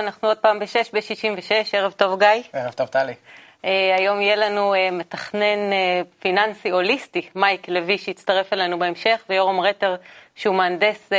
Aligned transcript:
אנחנו 0.00 0.28
עוד 0.28 0.38
פעם 0.38 0.58
ב-6 0.58 0.88
ב-66, 0.92 1.50
ערב 1.72 1.92
טוב 1.92 2.18
גיא. 2.18 2.42
ערב 2.52 2.72
טוב 2.72 2.86
טלי. 2.86 3.12
Uh, 3.12 3.66
היום 3.98 4.20
יהיה 4.20 4.36
לנו 4.36 4.74
uh, 4.74 4.76
מתכנן 4.92 5.72
uh, 5.72 6.06
פיננסי 6.20 6.70
הוליסטי, 6.70 7.28
מייק 7.34 7.68
לוי, 7.68 7.98
שיצטרף 7.98 8.52
אלינו 8.52 8.78
בהמשך, 8.78 9.24
ויורם 9.28 9.60
רטר, 9.60 9.96
שהוא 10.34 10.54
מהנדס 10.54 11.08
uh, 11.08 11.14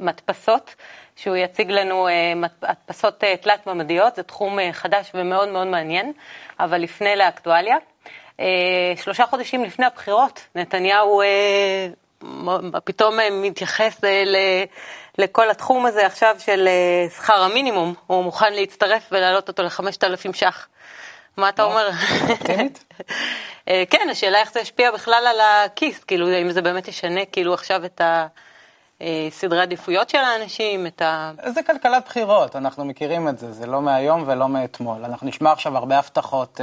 מדפסות, 0.00 0.74
שהוא 1.16 1.36
יציג 1.36 1.70
לנו 1.70 2.08
uh, 2.08 2.10
מדפסות 2.36 3.22
uh, 3.22 3.26
תלת-ממדיות, 3.40 4.16
זה 4.16 4.22
תחום 4.22 4.58
uh, 4.58 4.62
חדש 4.72 5.10
ומאוד 5.14 5.48
מאוד 5.48 5.66
מעניין, 5.66 6.12
אבל 6.60 6.78
לפני 6.78 7.16
לאקטואליה. 7.16 7.76
Uh, 8.36 8.40
שלושה 8.96 9.26
חודשים 9.26 9.64
לפני 9.64 9.86
הבחירות, 9.86 10.46
נתניהו 10.54 11.22
uh, 11.22 12.26
פתאום 12.84 13.18
uh, 13.18 13.22
מתייחס 13.32 14.04
uh, 14.04 14.06
ל... 14.26 14.36
לכל 15.18 15.50
התחום 15.50 15.86
הזה 15.86 16.06
עכשיו 16.06 16.36
של 16.38 16.68
אה, 16.68 17.10
שכר 17.10 17.42
המינימום, 17.42 17.94
הוא 18.06 18.24
מוכן 18.24 18.52
להצטרף 18.52 19.08
ולהעלות 19.12 19.48
אותו 19.48 19.62
ל-5,000 19.62 20.36
ש"ח. 20.36 20.66
מה 21.36 21.48
אתה 21.48 21.62
אומר? 21.62 21.90
אה, 23.68 23.82
כן, 23.90 24.08
השאלה 24.10 24.38
איך 24.38 24.52
זה 24.52 24.60
ישפיע 24.60 24.90
בכלל 24.90 25.26
על 25.26 25.40
הכיס, 25.40 26.04
כאילו, 26.04 26.38
אם 26.42 26.50
זה 26.50 26.62
באמת 26.62 26.88
ישנה 26.88 27.24
כאילו 27.24 27.54
עכשיו 27.54 27.84
את 27.84 28.00
הסדרי 29.00 29.58
אה, 29.58 29.62
עדיפויות 29.62 30.10
של 30.10 30.18
האנשים, 30.18 30.86
את 30.86 31.02
ה... 31.02 31.32
זה 31.46 31.62
כלכלת 31.62 32.04
בחירות, 32.04 32.56
אנחנו 32.56 32.84
מכירים 32.84 33.28
את 33.28 33.38
זה, 33.38 33.52
זה 33.52 33.66
לא 33.66 33.82
מהיום 33.82 34.24
ולא 34.26 34.48
מאתמול. 34.48 35.04
אנחנו 35.04 35.28
נשמע 35.28 35.52
עכשיו 35.52 35.76
הרבה 35.76 35.98
הבטחות 35.98 36.60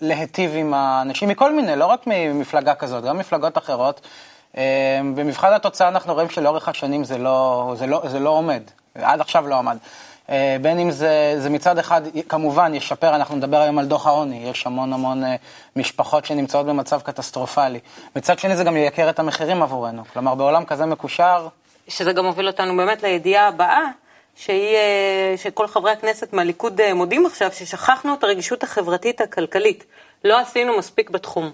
להיטיב 0.00 0.50
עם 0.54 0.74
האנשים 0.74 1.28
מכל 1.28 1.52
מיני, 1.52 1.76
לא 1.76 1.86
רק 1.86 2.00
ממפלגה 2.06 2.74
כזאת, 2.74 3.04
גם 3.04 3.18
מפלגות 3.18 3.58
אחרות. 3.58 4.00
אמ, 4.56 5.14
במבחן 5.14 5.52
התוצאה 5.52 5.88
אנחנו 5.88 6.14
רואים 6.14 6.30
שלאורך 6.30 6.68
השנים 6.68 7.04
זה 7.04 7.18
לא, 7.18 7.74
זה 7.78 7.86
לא, 7.86 8.02
זה 8.08 8.18
לא 8.18 8.30
עומד, 8.30 8.62
עד 8.94 9.20
עכשיו 9.20 9.48
לא 9.48 9.54
עמד. 9.54 9.76
אה, 10.30 10.56
בין 10.62 10.78
אם 10.78 10.90
זה, 10.90 11.34
זה 11.38 11.50
מצד 11.50 11.78
אחד 11.78 12.02
כמובן 12.28 12.74
ישפר, 12.74 13.14
אנחנו 13.14 13.36
נדבר 13.36 13.60
היום 13.60 13.78
על 13.78 13.86
דוח 13.86 14.06
העוני, 14.06 14.50
יש 14.50 14.66
המון 14.66 14.92
המון 14.92 15.24
אה, 15.24 15.36
משפחות 15.76 16.24
שנמצאות 16.24 16.66
במצב 16.66 17.00
קטסטרופלי. 17.00 17.80
מצד 18.16 18.38
שני 18.38 18.56
זה 18.56 18.64
גם 18.64 18.76
ייקר 18.76 19.10
את 19.10 19.18
המחירים 19.18 19.62
עבורנו, 19.62 20.02
כלומר 20.12 20.34
בעולם 20.34 20.64
כזה 20.64 20.86
מקושר... 20.86 21.48
שזה 21.88 22.12
גם 22.12 22.24
מוביל 22.24 22.46
אותנו 22.46 22.76
באמת 22.76 23.02
לידיעה 23.02 23.48
הבאה, 23.48 23.82
שהיא, 24.36 24.76
אה, 24.76 25.34
שכל 25.36 25.66
חברי 25.66 25.92
הכנסת 25.92 26.32
מהליכוד 26.32 26.80
מודים 26.92 27.26
עכשיו 27.26 27.52
ששכחנו 27.52 28.14
את 28.14 28.24
הרגישות 28.24 28.62
החברתית 28.62 29.20
הכלכלית. 29.20 29.84
לא 30.24 30.40
עשינו 30.40 30.78
מספיק 30.78 31.10
בתחום. 31.10 31.50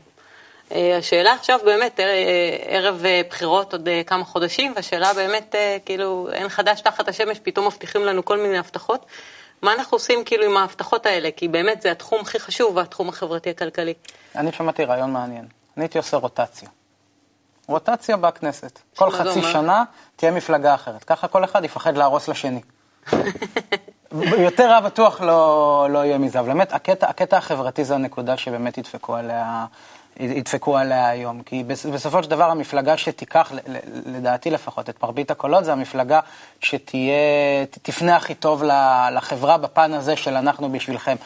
אה, 0.73 0.97
השאלה 0.97 1.33
עכשיו 1.33 1.59
באמת, 1.65 2.01
אה, 2.01 2.07
ערב 2.67 3.03
אה, 3.05 3.21
בחירות 3.29 3.73
עוד 3.73 3.89
כמה 4.07 4.25
חודשים, 4.25 4.73
והשאלה 4.77 5.15
באמת, 5.15 5.55
כאילו, 5.85 6.29
אין 6.33 6.49
חדש 6.49 6.81
תחת 6.81 7.09
השמש, 7.09 7.39
פתאום 7.43 7.67
מבטיחים 7.67 8.05
לנו 8.05 8.25
כל 8.25 8.39
מיני 8.39 8.59
הבטחות. 8.59 9.07
מה 9.63 9.73
אנחנו 9.73 9.95
עושים 9.95 10.25
כאילו 10.25 10.45
עם 10.45 10.57
ההבטחות 10.57 11.07
האלה? 11.07 11.29
כי 11.37 11.49
באמת 11.49 11.83
זה 11.83 11.91
התחום 11.91 12.21
הכי 12.21 12.39
חשוב, 12.39 12.79
התחום 12.79 13.09
החברתי-הכלכלי. 13.09 13.95
אני 14.37 14.53
שמעתי 14.53 14.85
רעיון 14.85 15.13
מעניין. 15.13 15.47
אני 15.77 15.85
הייתי 15.85 15.99
עושה 15.99 16.17
רוטציה. 16.17 16.69
רוטציה 17.69 18.17
בכנסת. 18.17 18.79
כל 18.97 19.11
חצי 19.11 19.43
שנה 19.43 19.85
תהיה 20.17 20.31
מפלגה 20.33 20.75
אחרת. 20.75 21.05
ככה 21.05 21.29
כל 21.29 21.45
אחד 21.45 21.65
יפחד 21.65 21.97
להרוס 21.97 22.29
לשני. 22.29 22.61
יותר 24.39 24.71
רע 24.71 24.81
בטוח 24.81 25.21
לא, 25.21 25.87
לא 25.91 26.05
יהיה 26.05 26.19
מזה, 26.19 26.41
אבל 26.41 26.49
באמת 26.49 26.73
הקטע, 26.73 27.09
הקטע 27.09 27.37
החברתי 27.37 27.85
זה 27.85 27.95
הנקודה 27.95 28.37
שבאמת 28.37 28.79
ידפקו 28.79 29.17
עליה 29.17 29.67
ידפקו 30.17 30.77
עליה 30.77 31.09
היום. 31.09 31.43
כי 31.43 31.65
בסופו 31.65 32.23
של 32.23 32.31
דבר 32.31 32.51
המפלגה 32.51 32.97
שתיקח, 32.97 33.53
לדעתי 34.07 34.51
לפחות, 34.51 34.91
את 34.91 35.03
מרבית 35.03 35.31
הקולות, 35.31 35.65
זה 35.65 35.73
המפלגה 35.73 36.21
שתהיה, 36.61 37.15
תפנה 37.83 38.17
הכי 38.17 38.35
טוב 38.35 38.63
לחברה 39.13 39.59
בפן 39.59 39.93
הזה 39.93 40.17
של 40.17 40.37
אנחנו 40.37 40.73
בשבילכם. 40.73 41.17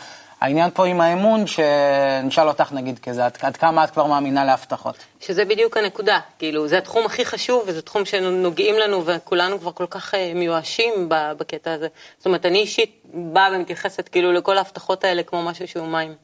העניין 0.40 0.70
פה 0.74 0.86
עם 0.86 1.00
האמון, 1.00 1.46
שנשאל 1.46 2.48
אותך 2.48 2.72
נגיד 2.72 2.98
כזה, 2.98 3.24
עד, 3.24 3.38
עד 3.40 3.56
כמה 3.56 3.84
את 3.84 3.90
כבר 3.90 4.06
מאמינה 4.06 4.44
להבטחות? 4.44 4.96
שזה 5.20 5.44
בדיוק 5.44 5.76
הנקודה, 5.76 6.20
כאילו, 6.38 6.68
זה 6.68 6.78
התחום 6.78 7.06
הכי 7.06 7.24
חשוב, 7.24 7.64
וזה 7.66 7.82
תחום 7.82 8.04
שנוגעים 8.04 8.74
לנו, 8.78 9.06
וכולנו 9.06 9.60
כבר 9.60 9.72
כל 9.72 9.86
כך 9.90 10.14
אה, 10.14 10.32
מיואשים 10.34 10.92
בקטע 11.08 11.72
הזה. 11.72 11.88
זאת 12.18 12.26
אומרת, 12.26 12.46
אני 12.46 12.58
אישית 12.58 13.00
באה 13.14 13.48
ומתייחסת 13.52 14.08
כאילו 14.08 14.32
לכל 14.32 14.58
ההבטחות 14.58 15.04
האלה 15.04 15.22
כמו 15.22 15.42
משהו 15.42 15.68
שהוא 15.68 15.86
מים. 15.86 16.14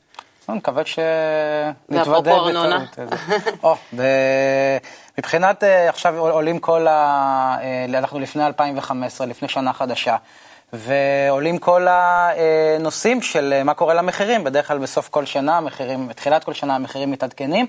אני 0.48 0.56
מקווה 0.56 0.82
שנתוודא 0.84 2.38
בטעות. 2.38 2.98
או, 3.62 3.74
מבחינת, 5.18 5.64
אה, 5.64 5.88
עכשיו 5.88 6.18
עולים 6.18 6.58
כל 6.58 6.86
ה... 6.86 7.56
אה, 7.62 7.98
אנחנו 7.98 8.20
לפני 8.20 8.46
2015, 8.46 9.26
לפני 9.26 9.48
שנה 9.48 9.72
חדשה, 9.72 10.16
ועולים 10.72 11.58
כל 11.58 11.86
הנושאים 11.90 13.22
של 13.22 13.52
אה, 13.56 13.64
מה 13.64 13.74
קורה 13.74 13.94
למחירים, 13.94 14.44
בדרך 14.44 14.68
כלל 14.68 14.78
בסוף 14.78 15.08
כל 15.08 15.24
שנה 15.24 15.56
המחירים, 15.56 16.08
בתחילת 16.08 16.44
כל 16.44 16.52
שנה 16.52 16.74
המחירים 16.74 17.10
מתעדכנים. 17.10 17.66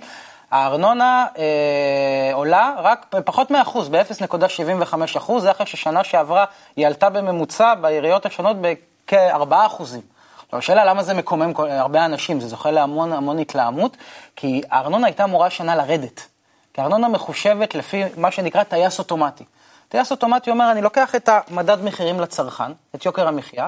הארנונה 0.52 1.26
אה, 1.38 2.34
עולה 2.34 2.74
רק 2.78 3.16
פחות 3.26 3.52
מאחוז, 3.52 3.90
ב-0.75 3.90 4.96
אחוז, 5.18 5.44
זה 5.44 5.52
אחרי 5.52 5.66
ששנה 5.66 6.04
שעברה 6.04 6.46
היא 6.76 6.88
עלתה 6.88 7.10
בממוצע 7.10 7.76
בעיריות 7.76 8.26
השונות 8.26 8.58
בכ-4 8.62 9.54
אחוזים. 9.66 10.11
השאלה 10.58 10.86
למה 10.86 11.04
זה 11.04 11.14
מקומם 11.14 11.54
הרבה 11.58 12.06
אנשים, 12.06 12.40
זה 12.40 12.48
זוכה 12.48 12.72
להמון 12.72 13.14
המון 13.14 13.40
התלהמות, 13.40 13.98
כי 14.36 14.62
הארנונה 14.72 15.08
הייתה 15.08 15.24
אמורה 15.24 15.48
השנה 15.48 15.76
לרדת. 15.76 16.28
כי 16.74 16.82
הארנונה 16.82 17.08
מחושבת 17.08 17.76
לפי 17.76 18.04
מה 18.18 18.32
שנקרא 18.32 18.64
טייס 18.64 19.00
אוטומטי. 19.00 19.44
טייס 19.90 20.12
אוטומטי 20.12 20.52
אומר, 20.52 20.72
אני 20.72 20.82
לוקח 20.82 21.16
את 21.16 21.30
המדד 21.32 21.84
מחירים 21.84 22.20
לצרכן, 22.20 22.72
את 22.96 23.06
יוקר 23.06 23.28
המחיה, 23.28 23.68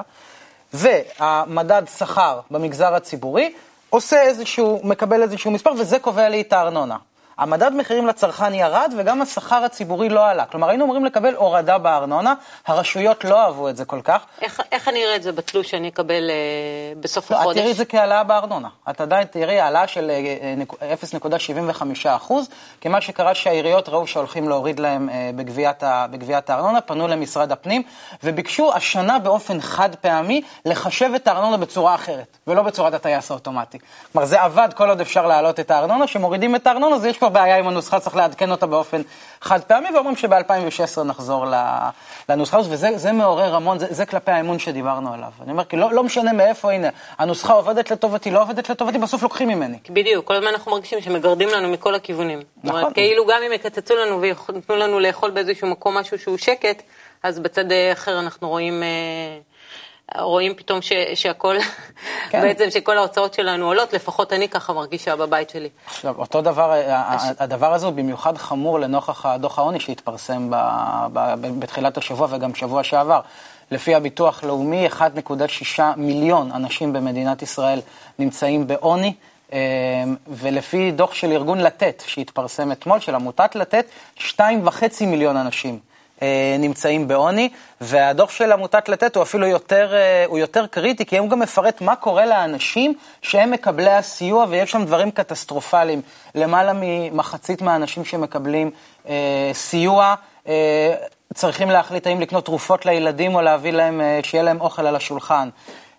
והמדד 0.72 1.82
שכר 1.98 2.40
במגזר 2.50 2.94
הציבורי, 2.94 3.54
עושה 3.90 4.22
איזשהו, 4.22 4.80
מקבל 4.84 5.22
איזשהו 5.22 5.50
מספר, 5.50 5.70
וזה 5.78 5.98
קובע 5.98 6.28
לי 6.28 6.40
את 6.40 6.52
הארנונה. 6.52 6.96
המדד 7.38 7.72
מחירים 7.72 8.06
לצרכן 8.06 8.54
ירד 8.54 8.92
וגם 8.98 9.22
השכר 9.22 9.64
הציבורי 9.64 10.08
לא 10.08 10.26
עלה. 10.26 10.44
כלומר, 10.44 10.68
היינו 10.68 10.84
אמורים 10.84 11.04
לקבל 11.04 11.34
הורדה 11.34 11.78
בארנונה, 11.78 12.34
הרשויות 12.66 13.24
לא 13.24 13.40
אהבו 13.40 13.68
את 13.68 13.76
זה 13.76 13.84
כל 13.84 14.00
כך. 14.04 14.24
איך, 14.42 14.60
איך 14.72 14.88
אני 14.88 15.04
אראה 15.04 15.16
את 15.16 15.22
זה 15.22 15.32
בתלוש 15.32 15.70
שאני 15.70 15.88
אקבל 15.88 16.30
אה, 16.30 17.00
בסוף 17.00 17.30
לא, 17.30 17.36
החודש? 17.36 17.56
את 17.56 17.62
תראי 17.62 17.72
את 17.72 17.76
זה 17.76 17.84
כהעלאה 17.84 18.24
בארנונה. 18.24 18.68
את 18.90 19.00
עדיין 19.00 19.26
תראי 19.26 19.60
העלאה 19.60 19.86
של 19.86 20.10
0.75 21.02 21.82
אה, 22.06 22.16
אחוז, 22.16 22.48
כי 22.80 22.88
מה 22.88 23.00
שקרה 23.00 23.34
שהעיריות 23.34 23.88
ראו 23.88 24.06
שהולכים 24.06 24.48
להוריד 24.48 24.80
להם 24.80 25.08
אה, 25.08 25.30
בגביית, 25.36 25.82
ה, 25.82 26.06
בגביית 26.10 26.50
הארנונה, 26.50 26.80
פנו 26.80 27.08
למשרד 27.08 27.52
הפנים 27.52 27.82
וביקשו 28.24 28.72
השנה 28.74 29.18
באופן 29.18 29.60
חד 29.60 29.94
פעמי 29.94 30.42
לחשב 30.64 31.10
את 31.16 31.28
הארנונה 31.28 31.56
בצורה 31.56 31.94
אחרת, 31.94 32.36
ולא 32.46 32.62
בצורת 32.62 32.94
הטייס 32.94 33.30
האוטומטי. 33.30 33.78
כלומר, 34.12 34.26
זה 34.26 34.42
עבד 34.42 34.68
כל 34.74 34.88
עוד 34.88 35.00
אפשר 35.00 35.26
להעלות 35.26 35.60
את 35.60 35.70
הארנונה, 35.70 36.06
שמורידים 36.06 36.56
את 36.56 36.66
הארנונה, 36.66 36.98
זה 36.98 37.08
יש 37.08 37.18
כבר 37.24 37.32
בעיה 37.32 37.58
עם 37.58 37.68
הנוסחה, 37.68 38.00
צריך 38.00 38.16
לעדכן 38.16 38.50
אותה 38.50 38.66
באופן 38.66 39.02
חד 39.40 39.60
פעמי, 39.60 39.88
ואומרים 39.94 40.16
שב-2016 40.16 41.02
נחזור 41.02 41.46
לנוסחה 42.28 42.58
הזאת, 42.58 42.72
וזה 42.72 43.12
מעורר 43.12 43.54
המון, 43.54 43.78
זה, 43.78 43.86
זה 43.90 44.06
כלפי 44.06 44.30
האמון 44.30 44.58
שדיברנו 44.58 45.14
עליו. 45.14 45.30
אני 45.42 45.52
אומר, 45.52 45.64
כי 45.64 45.76
לא, 45.76 45.92
לא 45.92 46.04
משנה 46.04 46.32
מאיפה, 46.32 46.72
הנה, 46.72 46.88
הנוסחה 47.18 47.52
עובדת 47.52 47.90
לטובתי, 47.90 48.30
לא 48.30 48.42
עובדת 48.42 48.70
לטובתי, 48.70 48.98
בסוף 48.98 49.22
לוקחים 49.22 49.48
ממני. 49.48 49.78
בדיוק, 49.90 50.24
כל 50.26 50.34
הזמן 50.34 50.48
אנחנו 50.48 50.70
מרגישים 50.72 51.00
שמגרדים 51.00 51.48
לנו 51.48 51.68
מכל 51.68 51.94
הכיוונים. 51.94 52.42
נכון. 52.64 52.80
אומרת, 52.80 52.94
כאילו 52.94 53.26
גם 53.26 53.42
אם 53.46 53.52
יקצצו 53.52 53.94
לנו 53.96 54.20
ויתנו 54.20 54.76
לנו 54.76 55.00
לאכול 55.00 55.30
באיזשהו 55.30 55.68
מקום 55.68 55.96
משהו 55.98 56.18
שהוא 56.18 56.38
שקט, 56.38 56.82
אז 57.22 57.38
בצד 57.38 57.64
אחר 57.92 58.20
אנחנו 58.20 58.48
רואים... 58.48 58.82
אה, 58.82 59.53
רואים 60.18 60.54
פתאום 60.54 60.82
ש, 60.82 60.92
שהכל, 61.14 61.56
כן. 62.30 62.42
בעצם 62.42 62.70
שכל 62.70 62.98
ההוצאות 62.98 63.34
שלנו 63.34 63.66
עולות, 63.66 63.92
לפחות 63.92 64.32
אני 64.32 64.48
ככה 64.48 64.72
מרגישה 64.72 65.16
בבית 65.16 65.50
שלי. 65.50 65.68
עכשיו, 65.86 66.14
אותו 66.18 66.42
דבר, 66.42 66.72
הש... 66.88 67.22
הדבר 67.38 67.74
הזה 67.74 67.86
הוא 67.86 67.94
במיוחד 67.94 68.38
חמור 68.38 68.80
לנוכח 68.80 69.26
דוח 69.38 69.58
העוני 69.58 69.80
שהתפרסם 69.80 70.50
ב, 70.50 70.54
ב, 71.12 71.34
ב, 71.40 71.60
בתחילת 71.60 71.96
השבוע 71.96 72.28
וגם 72.30 72.54
שבוע 72.54 72.84
שעבר. 72.84 73.20
לפי 73.70 73.94
הביטוח 73.94 74.44
לאומי, 74.44 74.88
1.6 74.88 75.82
מיליון 75.96 76.52
אנשים 76.52 76.92
במדינת 76.92 77.42
ישראל 77.42 77.80
נמצאים 78.18 78.66
בעוני. 78.66 79.14
אה, 79.52 79.58
ולפי 80.28 80.90
דוח 80.90 81.14
של 81.14 81.32
ארגון 81.32 81.60
לתת, 81.60 82.02
שהתפרסם 82.06 82.72
אתמול, 82.72 83.00
של 83.00 83.14
עמותת 83.14 83.54
לתת, 83.54 83.86
2.5 84.18 85.04
מיליון 85.06 85.36
אנשים 85.36 85.74
אה, 85.74 85.93
נמצאים 86.58 87.08
בעוני, 87.08 87.48
והדוח 87.80 88.30
של 88.30 88.52
עמותת 88.52 88.88
לתת 88.88 89.16
הוא 89.16 89.22
אפילו 89.22 89.46
יותר, 89.46 89.94
אה, 89.94 90.24
הוא 90.28 90.38
יותר 90.38 90.66
קריטי, 90.66 91.06
כי 91.06 91.18
הוא 91.18 91.28
גם 91.28 91.38
מפרט 91.38 91.80
מה 91.80 91.96
קורה 91.96 92.26
לאנשים 92.26 92.94
שהם 93.22 93.50
מקבלי 93.50 93.90
הסיוע, 93.90 94.46
ויש 94.48 94.70
שם 94.70 94.84
דברים 94.84 95.10
קטסטרופליים. 95.10 96.02
למעלה 96.34 96.72
ממחצית 96.74 97.62
מהאנשים 97.62 98.04
שמקבלים 98.04 98.70
אה, 99.08 99.50
סיוע, 99.52 100.14
אה, 100.48 100.94
צריכים 101.34 101.70
להחליט 101.70 102.06
האם 102.06 102.20
לקנות 102.20 102.44
תרופות 102.44 102.86
לילדים 102.86 103.34
או 103.34 103.40
להביא 103.40 103.72
להם, 103.72 104.00
אה, 104.00 104.20
שיהיה 104.22 104.44
להם 104.44 104.60
אוכל 104.60 104.86
על 104.86 104.96
השולחן. 104.96 105.48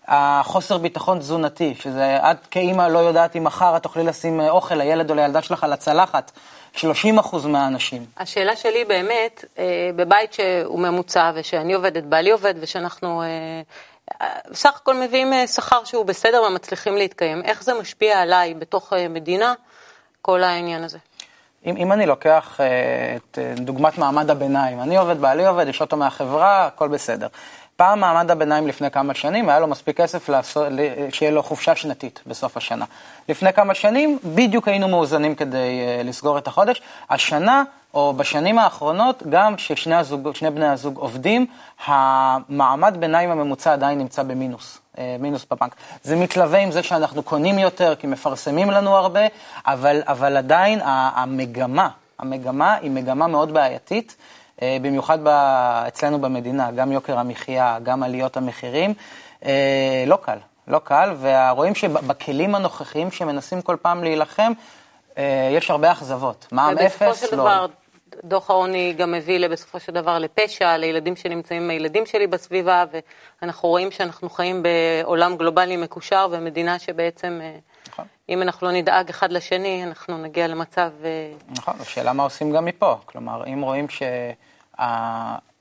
החוסר 0.07 0.77
ביטחון 0.77 1.19
תזונתי, 1.19 1.75
שזה 1.79 2.17
את 2.17 2.47
כאימא 2.51 2.87
לא 2.87 2.99
יודעת 2.99 3.35
אם 3.35 3.43
מחר 3.43 3.77
את 3.77 3.83
תוכלי 3.83 4.03
לשים 4.03 4.39
אוכל 4.39 4.75
לילד 4.75 5.09
או 5.09 5.15
לילדה 5.15 5.41
שלך 5.41 5.63
על 5.63 5.73
הצלחת. 5.73 6.31
30 6.75 7.19
אחוז 7.19 7.45
מהאנשים. 7.45 8.05
השאלה 8.17 8.55
שלי 8.55 8.85
באמת, 8.85 9.45
אה, 9.57 9.89
בבית 9.95 10.33
שהוא 10.33 10.79
ממוצע 10.79 11.31
ושאני 11.35 11.73
עובדת, 11.73 12.03
בעלי 12.03 12.31
עובד 12.31 12.53
ושאנחנו 12.59 13.21
אה, 13.21 14.27
סך 14.53 14.75
הכל 14.75 14.95
מביאים 14.95 15.33
אה, 15.33 15.47
שכר 15.47 15.83
שהוא 15.83 16.05
בסדר 16.05 16.43
ומצליחים 16.47 16.97
להתקיים, 16.97 17.41
איך 17.43 17.63
זה 17.63 17.73
משפיע 17.73 18.21
עליי 18.21 18.53
בתוך 18.53 18.93
מדינה, 19.09 19.53
כל 20.21 20.43
העניין 20.43 20.83
הזה? 20.83 20.97
אם, 21.65 21.77
אם 21.77 21.91
אני 21.91 22.05
לוקח 22.05 22.59
את 23.15 23.39
דוגמת 23.55 23.97
מעמד 23.97 24.29
הביניים, 24.29 24.81
אני 24.81 24.97
עובד, 24.97 25.21
בעלי 25.21 25.45
עובד, 25.45 25.67
יש 25.67 25.81
אותו 25.81 25.97
מהחברה, 25.97 26.65
הכל 26.65 26.87
בסדר. 26.87 27.27
פעם 27.77 27.99
מעמד 27.99 28.31
הביניים 28.31 28.67
לפני 28.67 28.91
כמה 28.91 29.13
שנים, 29.13 29.49
היה 29.49 29.59
לו 29.59 29.67
מספיק 29.67 29.97
כסף 30.01 30.29
לעשות, 30.29 30.67
שיהיה 31.09 31.31
לו 31.31 31.43
חופשה 31.43 31.75
שנתית 31.75 32.19
בסוף 32.27 32.57
השנה. 32.57 32.85
לפני 33.29 33.53
כמה 33.53 33.73
שנים 33.73 34.19
בדיוק 34.23 34.67
היינו 34.67 34.87
מאוזנים 34.87 35.35
כדי 35.35 35.57
uh, 35.57 36.07
לסגור 36.07 36.37
את 36.37 36.47
החודש. 36.47 36.81
השנה, 37.09 37.63
או 37.93 38.13
בשנים 38.13 38.59
האחרונות, 38.59 39.23
גם 39.29 39.55
כששני 39.55 39.95
הזוג, 39.95 40.29
בני 40.53 40.67
הזוג 40.67 40.97
עובדים, 40.97 41.45
המעמד 41.85 42.97
ביניים 42.99 43.31
הממוצע 43.31 43.73
עדיין 43.73 43.97
נמצא 43.99 44.23
במינוס. 44.23 44.79
uh, 44.95 44.99
מינוס 45.19 45.45
בבנק. 45.51 45.75
זה 46.03 46.15
מתלווה 46.15 46.59
עם 46.59 46.71
זה 46.71 46.83
שאנחנו 46.83 47.23
קונים 47.23 47.59
יותר, 47.59 47.95
כי 47.95 48.07
מפרסמים 48.07 48.71
לנו 48.71 48.95
הרבה, 48.95 49.21
אבל, 49.65 50.01
אבל 50.07 50.37
עדיין 50.37 50.79
המגמה, 50.83 51.89
המגמה 52.19 52.73
היא 52.73 52.91
מגמה 52.91 53.27
מאוד 53.27 53.53
בעייתית. 53.53 54.15
אה, 54.61 54.77
במיוחד 54.81 55.19
ב... 55.23 55.27
אצלנו 55.87 56.19
במדינה, 56.19 56.71
גם 56.71 56.91
יוקר 56.91 57.19
המחיה, 57.19 57.77
גם 57.83 58.03
עליות 58.03 58.37
המחירים, 58.37 58.93
אה, 59.45 60.03
לא 60.07 60.15
קל, 60.15 60.37
לא 60.67 60.79
קל, 60.79 61.13
ורואים 61.19 61.75
שבכלים 61.75 62.55
הנוכחיים 62.55 63.11
שמנסים 63.11 63.61
כל 63.61 63.75
פעם 63.81 64.03
להילחם, 64.03 64.51
אה, 65.17 65.49
יש 65.51 65.71
הרבה 65.71 65.91
אכזבות. 65.91 66.47
מע"מ 66.51 66.77
אפס, 66.77 67.01
לא. 67.01 67.07
ובסופו 67.07 67.27
של 67.27 67.35
דבר, 67.35 67.65
דוח 68.23 68.49
העוני 68.49 68.93
גם 68.97 69.11
מביא 69.11 69.47
בסופו 69.47 69.79
של 69.79 69.91
דבר 69.91 70.19
לפשע, 70.19 70.77
לילדים 70.77 71.15
שנמצאים 71.15 71.63
עם 71.63 71.69
הילדים 71.69 72.05
שלי 72.05 72.27
בסביבה, 72.27 72.83
ואנחנו 73.41 73.69
רואים 73.69 73.91
שאנחנו 73.91 74.29
חיים 74.29 74.63
בעולם 74.63 75.37
גלובלי 75.37 75.77
מקושר, 75.77 76.27
ומדינה 76.31 76.79
שבעצם... 76.79 77.41
נכון. 77.95 78.05
אם 78.29 78.41
אנחנו 78.41 78.67
לא 78.67 78.73
נדאג 78.73 79.09
אחד 79.09 79.31
לשני, 79.31 79.83
אנחנו 79.83 80.17
נגיע 80.17 80.47
למצב... 80.47 80.91
נכון, 81.49 81.73
השאלה 81.79 82.13
מה 82.13 82.23
עושים 82.23 82.51
גם 82.51 82.65
מפה. 82.65 82.95
כלומר, 83.05 83.43
אם 83.53 83.61
רואים 83.61 83.89
ש... 83.89 84.01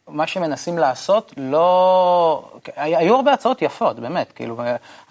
מה 0.08 0.26
שמנסים 0.26 0.78
לעשות 0.78 1.32
לא... 1.36 2.50
היו 2.76 3.16
הרבה 3.16 3.32
הצעות 3.32 3.62
יפות, 3.62 3.98
באמת, 3.98 4.32
כאילו, 4.32 4.56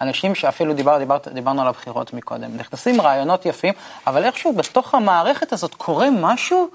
אנשים 0.00 0.34
שאפילו 0.34 0.74
דיבר, 0.74 0.98
דיבר, 0.98 1.18
דיברנו 1.32 1.62
על 1.62 1.68
הבחירות 1.68 2.12
מקודם, 2.12 2.56
נכנסים 2.56 3.00
רעיונות 3.00 3.46
יפים, 3.46 3.74
אבל 4.06 4.24
איכשהו 4.24 4.52
בתוך 4.52 4.94
המערכת 4.94 5.52
הזאת 5.52 5.74
קורה 5.74 6.08
משהו 6.10 6.68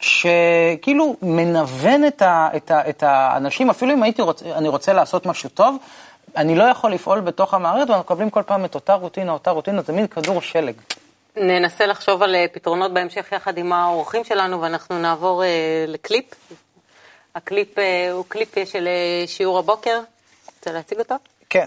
שכאילו 0.00 1.16
מנוון 1.22 2.06
את, 2.06 2.22
ה, 2.22 2.48
את, 2.56 2.70
ה, 2.70 2.88
את 2.88 3.02
האנשים, 3.02 3.70
אפילו 3.70 3.92
אם 3.92 4.02
הייתי 4.02 4.22
רוצה, 4.22 4.44
אני 4.54 4.68
רוצה 4.68 4.92
לעשות 4.92 5.26
משהו 5.26 5.48
טוב, 5.48 5.76
אני 6.36 6.54
לא 6.54 6.64
יכול 6.64 6.92
לפעול 6.92 7.20
בתוך 7.20 7.54
המערכת, 7.54 7.90
ואנחנו 7.90 8.04
מקבלים 8.04 8.30
כל 8.30 8.42
פעם 8.42 8.64
את 8.64 8.74
אותה 8.74 8.94
רוטינה, 8.94 9.32
אותה 9.32 9.50
רוטינה, 9.50 9.82
זה 9.82 9.92
מין 9.92 10.06
כדור 10.06 10.40
שלג. 10.40 10.74
ננסה 11.36 11.86
לחשוב 11.86 12.22
על 12.22 12.34
אה, 12.34 12.46
פתרונות 12.52 12.92
בהמשך 12.92 13.32
יחד 13.32 13.58
עם 13.58 13.72
האורחים 13.72 14.24
שלנו, 14.24 14.60
ואנחנו 14.60 14.98
נעבור 14.98 15.42
אה, 15.42 15.90
לקליפ. 15.90 16.24
הקליפ 17.34 17.78
אה, 17.78 18.10
הוא 18.12 18.24
קליפ 18.28 18.54
של 18.64 18.86
אה, 18.86 19.26
שיעור 19.26 19.58
הבוקר. 19.58 20.00
רוצה 20.58 20.72
להציג 20.72 20.98
אותו? 20.98 21.14
כן. 21.50 21.66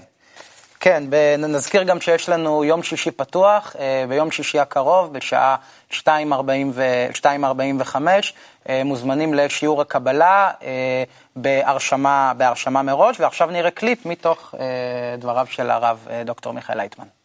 כן, 0.79 1.03
נזכיר 1.37 1.83
גם 1.83 2.01
שיש 2.01 2.29
לנו 2.29 2.63
יום 2.63 2.83
שישי 2.83 3.11
פתוח, 3.11 3.75
ביום 4.09 4.31
שישי 4.31 4.59
הקרוב, 4.59 5.13
בשעה 5.13 5.55
2.45, 5.91 5.95
מוזמנים 8.85 9.33
לשיעור 9.33 9.81
הקבלה 9.81 10.51
בהרשמה, 11.35 12.33
בהרשמה 12.37 12.81
מראש, 12.81 13.19
ועכשיו 13.19 13.51
נראה 13.51 13.71
קליפ 13.71 14.05
מתוך 14.05 14.55
דבריו 15.17 15.47
של 15.49 15.71
הרב 15.71 16.07
דוקטור 16.25 16.53
מיכאל 16.53 16.77
לייטמן. 16.77 17.16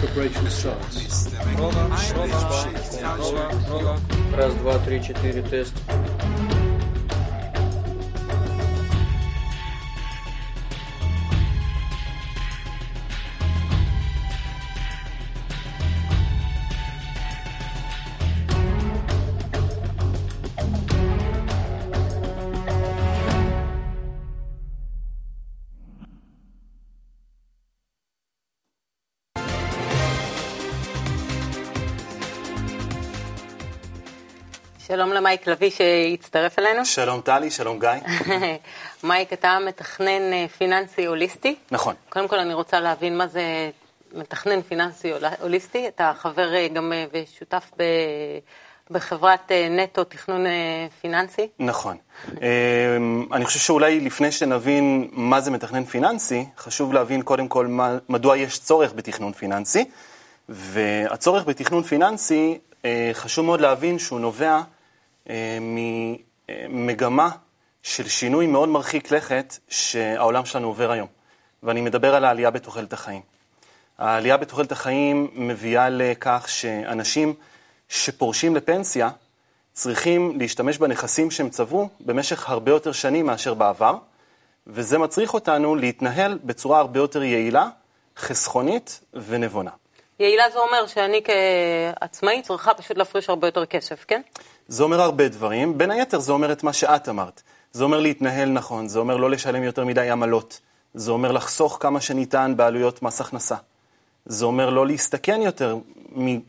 только 0.00 0.14
breaking 0.14 0.48
sounds. 0.48 1.30
Раз, 4.34 4.54
два, 4.54 4.78
три, 4.78 5.02
четыре, 5.02 5.42
тест. 5.42 5.74
שלום 35.00 35.12
למייק 35.12 35.46
לביא 35.46 35.70
שהצטרף 35.70 36.58
אלינו. 36.58 36.84
שלום 36.84 37.20
טלי, 37.20 37.50
שלום 37.50 37.78
גיא. 37.78 37.88
מייק, 39.04 39.32
אתה 39.32 39.58
מתכנן 39.66 40.32
אה, 40.32 40.46
פיננסי 40.58 41.06
הוליסטי. 41.06 41.54
נכון. 41.70 41.94
קודם 42.08 42.28
כל 42.28 42.38
אני 42.38 42.54
רוצה 42.54 42.80
להבין 42.80 43.18
מה 43.18 43.26
זה 43.26 43.70
מתכנן 44.14 44.62
פיננסי 44.62 45.10
הוליסטי. 45.40 45.88
אתה 45.88 46.12
חבר 46.18 46.54
אה, 46.54 46.68
גם 46.68 46.92
אה, 46.92 47.04
ושותף 47.12 47.70
ב... 47.78 47.82
בחברת 48.90 49.52
נטו 49.70 50.04
תכנון 50.04 50.44
פיננסי. 51.00 51.48
נכון. 51.58 51.96
אני 53.32 53.44
חושב 53.44 53.58
שאולי 53.58 54.00
לפני 54.00 54.32
שנבין 54.32 55.08
מה 55.12 55.40
זה 55.40 55.50
מתכנן 55.50 55.84
פיננסי, 55.84 56.46
חשוב 56.58 56.92
להבין 56.92 57.22
קודם 57.22 57.48
כל 57.48 57.66
מדוע 58.08 58.36
יש 58.36 58.58
צורך 58.58 58.92
בתכנון 58.92 59.32
פיננסי. 59.32 59.84
והצורך 60.48 61.44
בתכנון 61.44 61.82
פיננסי, 61.82 62.58
חשוב 63.12 63.44
מאוד 63.44 63.60
להבין 63.60 63.98
שהוא 63.98 64.20
נובע 64.20 64.60
ממגמה 66.68 67.30
של 67.82 68.08
שינוי 68.08 68.46
מאוד 68.46 68.68
מרחיק 68.68 69.10
לכת 69.10 69.58
שהעולם 69.68 70.44
שלנו 70.44 70.66
עובר 70.66 70.90
היום. 70.90 71.08
ואני 71.62 71.80
מדבר 71.80 72.14
על 72.14 72.24
העלייה 72.24 72.50
בתוחלת 72.50 72.92
החיים. 72.92 73.22
העלייה 73.98 74.36
בתוחלת 74.36 74.72
החיים 74.72 75.30
מביאה 75.34 75.88
לכך 75.90 76.44
שאנשים 76.48 77.34
שפורשים 77.88 78.56
לפנסיה 78.56 79.10
צריכים 79.72 80.38
להשתמש 80.40 80.78
בנכסים 80.78 81.30
שהם 81.30 81.50
צברו 81.50 81.88
במשך 82.00 82.50
הרבה 82.50 82.70
יותר 82.70 82.92
שנים 82.92 83.26
מאשר 83.26 83.54
בעבר, 83.54 83.94
וזה 84.66 84.98
מצריך 84.98 85.34
אותנו 85.34 85.76
להתנהל 85.76 86.38
בצורה 86.44 86.78
הרבה 86.78 87.00
יותר 87.00 87.22
יעילה, 87.22 87.68
חסכונית 88.16 89.00
ונבונה. 89.14 89.70
יעילה 90.20 90.50
זה 90.50 90.58
אומר 90.58 90.86
שאני 90.86 91.22
כעצמאי 91.24 92.42
צריכה 92.42 92.74
פשוט 92.74 92.96
להפריש 92.96 93.28
הרבה 93.28 93.48
יותר 93.48 93.66
כסף, 93.66 94.04
כן? 94.08 94.20
זה 94.70 94.82
אומר 94.82 95.00
הרבה 95.00 95.28
דברים, 95.28 95.78
בין 95.78 95.90
היתר 95.90 96.18
זה 96.18 96.32
אומר 96.32 96.52
את 96.52 96.62
מה 96.62 96.72
שאת 96.72 97.08
אמרת. 97.08 97.42
זה 97.72 97.84
אומר 97.84 98.00
להתנהל 98.00 98.48
נכון, 98.48 98.88
זה 98.88 98.98
אומר 98.98 99.16
לא 99.16 99.30
לשלם 99.30 99.62
יותר 99.62 99.84
מדי 99.84 100.10
עמלות, 100.10 100.60
זה 100.94 101.10
אומר 101.10 101.32
לחסוך 101.32 101.76
כמה 101.80 102.00
שניתן 102.00 102.52
בעלויות 102.56 103.02
מס 103.02 103.20
הכנסה. 103.20 103.54
זה 104.26 104.44
אומר 104.44 104.70
לא 104.70 104.86
להסתכן 104.86 105.42
יותר 105.42 105.78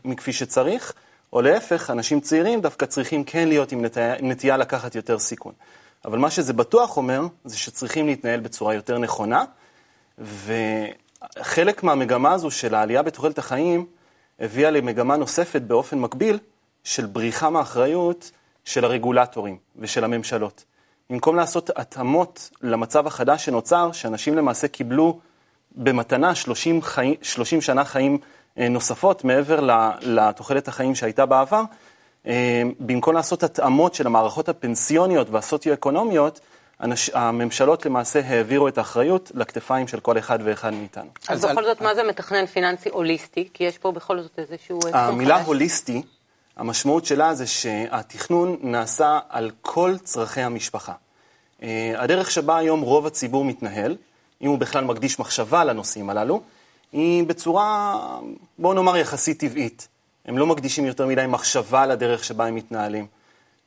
מכפי 0.04 0.32
שצריך, 0.32 0.92
או 1.32 1.42
להפך, 1.42 1.90
אנשים 1.90 2.20
צעירים 2.20 2.60
דווקא 2.60 2.86
צריכים 2.86 3.24
כן 3.24 3.48
להיות 3.48 3.72
עם 3.72 3.84
נטייה, 3.84 4.14
נטייה 4.20 4.56
לקחת 4.56 4.94
יותר 4.94 5.18
סיכון. 5.18 5.52
אבל 6.04 6.18
מה 6.18 6.30
שזה 6.30 6.52
בטוח 6.52 6.96
אומר, 6.96 7.22
זה 7.44 7.58
שצריכים 7.58 8.06
להתנהל 8.06 8.40
בצורה 8.40 8.74
יותר 8.74 8.98
נכונה, 8.98 9.44
וחלק 10.18 11.82
מהמגמה 11.82 12.32
הזו 12.32 12.50
של 12.50 12.74
העלייה 12.74 13.02
בתוחלת 13.02 13.38
החיים 13.38 13.86
הביאה 14.40 14.70
למגמה 14.70 15.16
נוספת 15.16 15.62
באופן 15.62 15.98
מקביל, 15.98 16.38
של 16.84 17.06
בריחה 17.06 17.50
מאחריות 17.50 18.30
של 18.64 18.84
הרגולטורים 18.84 19.56
ושל 19.76 20.04
הממשלות. 20.04 20.64
במקום 21.10 21.36
לעשות 21.36 21.70
התאמות 21.76 22.50
למצב 22.62 23.06
החדש 23.06 23.44
שנוצר, 23.44 23.92
שאנשים 23.92 24.36
למעשה 24.36 24.68
קיבלו 24.68 25.20
במתנה 25.76 26.34
30, 26.34 26.82
חי... 26.82 27.14
30 27.22 27.60
שנה 27.60 27.84
חיים 27.84 28.18
נוספות 28.56 29.24
מעבר 29.24 29.60
לתוחלת 30.00 30.68
החיים 30.68 30.94
שהייתה 30.94 31.26
בעבר, 31.26 31.62
במקום 32.80 33.14
לעשות 33.14 33.42
התאמות 33.42 33.94
של 33.94 34.06
המערכות 34.06 34.48
הפנסיוניות 34.48 35.30
והסוציו-אקונומיות, 35.30 36.40
הממשלות 37.14 37.86
למעשה 37.86 38.20
העבירו 38.24 38.68
את 38.68 38.78
האחריות 38.78 39.32
לכתפיים 39.34 39.88
של 39.88 40.00
כל 40.00 40.18
אחד 40.18 40.38
ואחד 40.44 40.72
מאיתנו. 40.74 41.10
אז 41.28 41.44
בכל 41.44 41.64
זאת, 41.64 41.80
מה 41.80 41.94
זה 41.94 42.02
מתכנן 42.02 42.46
פיננסי 42.46 42.88
הוליסטי? 42.88 43.48
כי 43.54 43.64
יש 43.64 43.78
פה 43.78 43.92
בכל 43.92 44.20
זאת 44.20 44.38
איזשהו... 44.38 44.80
המילה 44.92 45.42
הוליסטי, 45.42 46.02
המשמעות 46.56 47.04
שלה 47.04 47.34
זה 47.34 47.46
שהתכנון 47.46 48.56
נעשה 48.60 49.18
על 49.28 49.50
כל 49.62 49.94
צרכי 50.04 50.40
המשפחה. 50.40 50.92
הדרך 51.96 52.30
שבה 52.30 52.56
היום 52.56 52.80
רוב 52.80 53.06
הציבור 53.06 53.44
מתנהל, 53.44 53.96
אם 54.42 54.48
הוא 54.48 54.58
בכלל 54.58 54.84
מקדיש 54.84 55.18
מחשבה 55.18 55.64
לנושאים 55.64 56.10
הללו, 56.10 56.40
היא 56.92 57.24
בצורה, 57.24 57.98
בואו 58.58 58.72
נאמר, 58.74 58.96
יחסית 58.96 59.38
טבעית. 59.40 59.88
הם 60.24 60.38
לא 60.38 60.46
מקדישים 60.46 60.84
יותר 60.84 61.06
מדי 61.06 61.26
מחשבה 61.28 61.86
לדרך 61.86 62.24
שבה 62.24 62.46
הם 62.46 62.54
מתנהלים. 62.54 63.06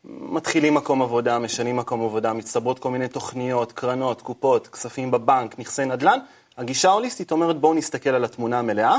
מתחילים 0.03 0.73
מקום 0.73 1.01
עבודה, 1.01 1.39
משנים 1.39 1.75
מקום 1.75 2.03
עבודה, 2.03 2.33
מצטברות 2.33 2.79
כל 2.79 2.91
מיני 2.91 3.07
תוכניות, 3.07 3.71
קרנות, 3.71 4.21
קופות, 4.21 4.67
כספים 4.67 5.11
בבנק, 5.11 5.59
נכסי 5.59 5.85
נדל"ן. 5.85 6.19
הגישה 6.57 6.89
ההוליסטית 6.89 7.31
אומרת 7.31 7.59
בואו 7.59 7.73
נסתכל 7.73 8.09
על 8.09 8.25
התמונה 8.25 8.59
המלאה, 8.59 8.97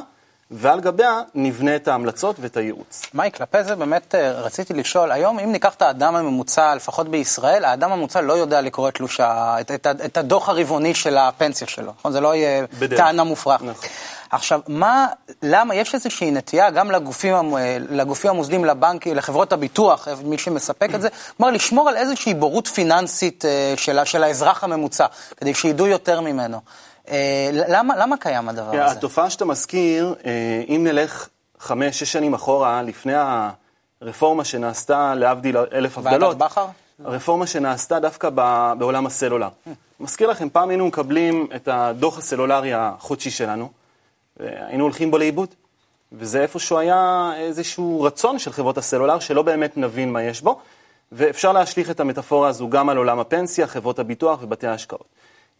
ועל 0.51 0.81
גביה 0.81 1.21
נבנה 1.35 1.77
את 1.77 1.89
ההמלצות 1.89 2.37
ואת 2.41 2.57
הייעוץ. 2.57 3.03
מייק, 3.15 3.37
כלפי 3.37 3.65
זה 3.65 3.77
באמת 3.77 4.15
אה, 4.15 4.31
רציתי 4.31 4.75
לשאול, 4.75 5.13
היום 5.13 5.39
אם 5.39 5.53
ניקח 5.53 5.75
את 5.75 5.83
האדם 5.83 6.17
הממוצע, 6.17 6.75
לפחות 6.75 7.09
בישראל, 7.09 7.65
האדם 7.65 7.93
הממוצע 7.93 8.21
לא 8.21 8.33
יודע 8.33 8.61
לקרוא 8.61 8.89
את 8.89 8.95
תלוש, 8.95 9.21
את, 9.21 9.71
את, 9.71 9.87
את 9.87 10.17
הדוח 10.17 10.49
הרבעוני 10.49 10.95
של 10.95 11.17
הפנסיה 11.17 11.67
שלו, 11.67 11.93
נכון? 11.99 12.13
זה 12.13 12.21
לא 12.21 12.35
יהיה 12.35 12.65
בדרך. 12.79 13.01
טענה 13.01 13.25
מופרכת. 13.25 13.65
נכון. 13.65 13.89
עכשיו, 14.31 14.61
מה, 14.69 15.07
למה, 15.43 15.75
יש 15.75 15.95
איזושהי 15.95 16.31
נטייה 16.31 16.71
גם 16.71 16.91
לגופים, 16.91 17.35
לגופים 17.91 18.31
המוסדיים, 18.31 18.65
לבנקים, 18.65 19.17
לחברות 19.17 19.53
הביטוח, 19.53 20.09
מי 20.25 20.39
שמספק 20.39 20.95
את 20.95 21.01
זה, 21.01 21.09
כלומר, 21.37 21.53
לשמור 21.53 21.89
על 21.89 21.97
איזושהי 21.97 22.35
בורות 22.35 22.67
פיננסית 22.67 23.45
אה, 23.45 23.75
של, 23.77 24.05
של 24.05 24.25
האזרח 24.25 24.65
הממוצע, 24.65 25.07
כדי 25.37 25.55
שידעו 25.55 25.87
יותר 25.87 26.21
ממנו. 26.21 26.61
אה, 27.09 27.51
למה, 27.53 27.97
למה 27.97 28.17
קיים 28.17 28.49
הדבר 28.49 28.71
הזה? 28.71 28.85
התופעה 28.87 29.31
שאתה 29.31 29.45
מזכיר, 29.45 30.15
אה, 30.25 30.63
אם 30.69 30.85
נלך 30.85 31.29
חמש, 31.59 31.99
שש 31.99 32.13
שנים 32.13 32.35
אחורה, 32.35 32.83
לפני 32.83 33.13
הרפורמה 34.01 34.45
שנעשתה, 34.45 35.15
להבדיל 35.15 35.57
אלף 35.57 35.99
הבדלות? 35.99 36.37
הרפורמה 37.05 37.47
שנעשתה 37.47 37.99
דווקא 38.01 38.31
בעולם 38.79 39.07
הסלולר. 39.07 39.49
מזכיר 40.01 40.31
לכם, 40.31 40.49
פעם 40.49 40.69
היינו 40.69 40.87
מקבלים 40.87 41.47
את 41.57 41.69
הדוח 41.69 42.19
הסלולרי 42.19 42.73
החודשי 42.75 43.31
שלנו, 43.31 43.71
והיינו 44.37 44.85
הולכים 44.85 45.11
בו 45.11 45.19
לאיבוד. 45.19 45.49
וזה 46.13 46.43
איפשהו 46.43 46.79
היה 46.79 47.33
איזשהו 47.37 48.03
רצון 48.03 48.39
של 48.39 48.53
חברות 48.53 48.79
הסלולר, 48.79 49.19
שלא 49.19 49.43
באמת 49.43 49.77
נבין 49.77 50.13
מה 50.13 50.23
יש 50.23 50.41
בו, 50.41 50.61
ואפשר 51.13 51.53
להשליך 51.53 51.91
את 51.91 52.01
המטאפורה 52.01 52.49
הזו 52.49 52.71
גם 52.71 52.89
על 52.89 52.97
עולם 52.97 53.19
הפנסיה, 53.19 53.67
חברות 53.67 53.99
הביטוח 53.99 54.39
ובתי 54.43 54.67
ההשקעות. 54.67 55.05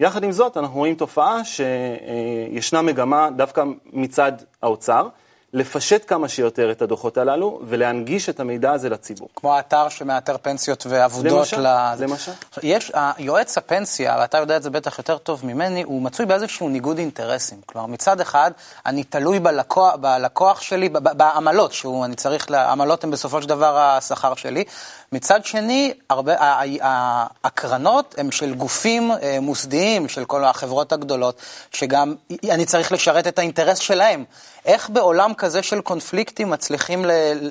יחד 0.01 0.25
עם 0.25 0.33
זאת, 0.33 0.57
אנחנו 0.57 0.79
רואים 0.79 0.95
תופעה 0.95 1.41
שישנה 1.45 2.83
מגמה 2.83 3.29
דווקא 3.37 3.65
מצד 3.93 4.33
האוצר, 4.63 5.09
לפשט 5.53 6.05
כמה 6.07 6.29
שיותר 6.29 6.71
את 6.71 6.83
הדוחות 6.83 7.19
הללו 7.19 7.61
ולהנגיש 7.69 8.29
את 8.29 8.41
המידע 8.41 8.73
הזה 8.73 8.89
לציבור. 8.89 9.29
כמו 9.37 9.55
האתר 9.55 9.89
שמאתר 9.89 10.37
פנסיות 10.43 10.87
ועבודות. 10.89 11.33
למשל, 11.33 11.61
ל... 11.61 11.95
למשל. 11.99 12.33
יש, 12.63 12.93
יועץ 13.19 13.59
הפנסיה, 13.59 14.17
ואתה 14.21 14.39
יודע 14.39 14.57
את 14.57 14.63
זה 14.63 14.71
בטח 14.71 14.99
יותר 14.99 15.19
טוב 15.19 15.47
ממני, 15.47 15.83
הוא 15.83 16.03
מצוי 16.03 16.27
באיזשהו 16.27 16.69
ניגוד 16.69 16.99
אינטרסים. 16.99 17.61
כלומר, 17.67 17.87
מצד 17.87 18.21
אחד, 18.21 18.51
אני 18.87 19.05
תלוי 19.05 19.39
בלקוח, 19.39 19.95
בלקוח 19.95 20.61
שלי, 20.61 20.89
בעמלות, 20.89 21.73
שהוא, 21.73 22.05
אני 22.05 22.17
צריך, 22.17 22.47
העמלות 22.51 23.05
הן 23.05 23.11
בסופו 23.11 23.43
של 23.43 23.49
דבר 23.49 23.79
השכר 23.79 24.35
שלי. 24.35 24.65
מצד 25.13 25.45
שני, 25.45 25.95
הרבה, 26.11 26.35
הקרנות 27.45 28.15
הן 28.19 28.31
של 28.31 28.55
גופים 28.55 29.13
אה, 29.13 29.39
מוסדיים, 29.41 30.09
של 30.09 30.25
כל 30.25 30.45
החברות 30.45 30.93
הגדולות, 30.93 31.41
שגם 31.73 32.15
אני 32.51 32.67
צריך 32.67 32.93
לשרת 32.93 33.27
את 33.27 33.39
האינטרס 33.39 33.79
שלהם. 33.79 34.25
איך 34.67 34.91
בעולם 34.91 35.35
כזה 35.39 35.63
של 35.63 35.81
קונפליקטים 35.81 36.51
מצליחים 36.51 37.05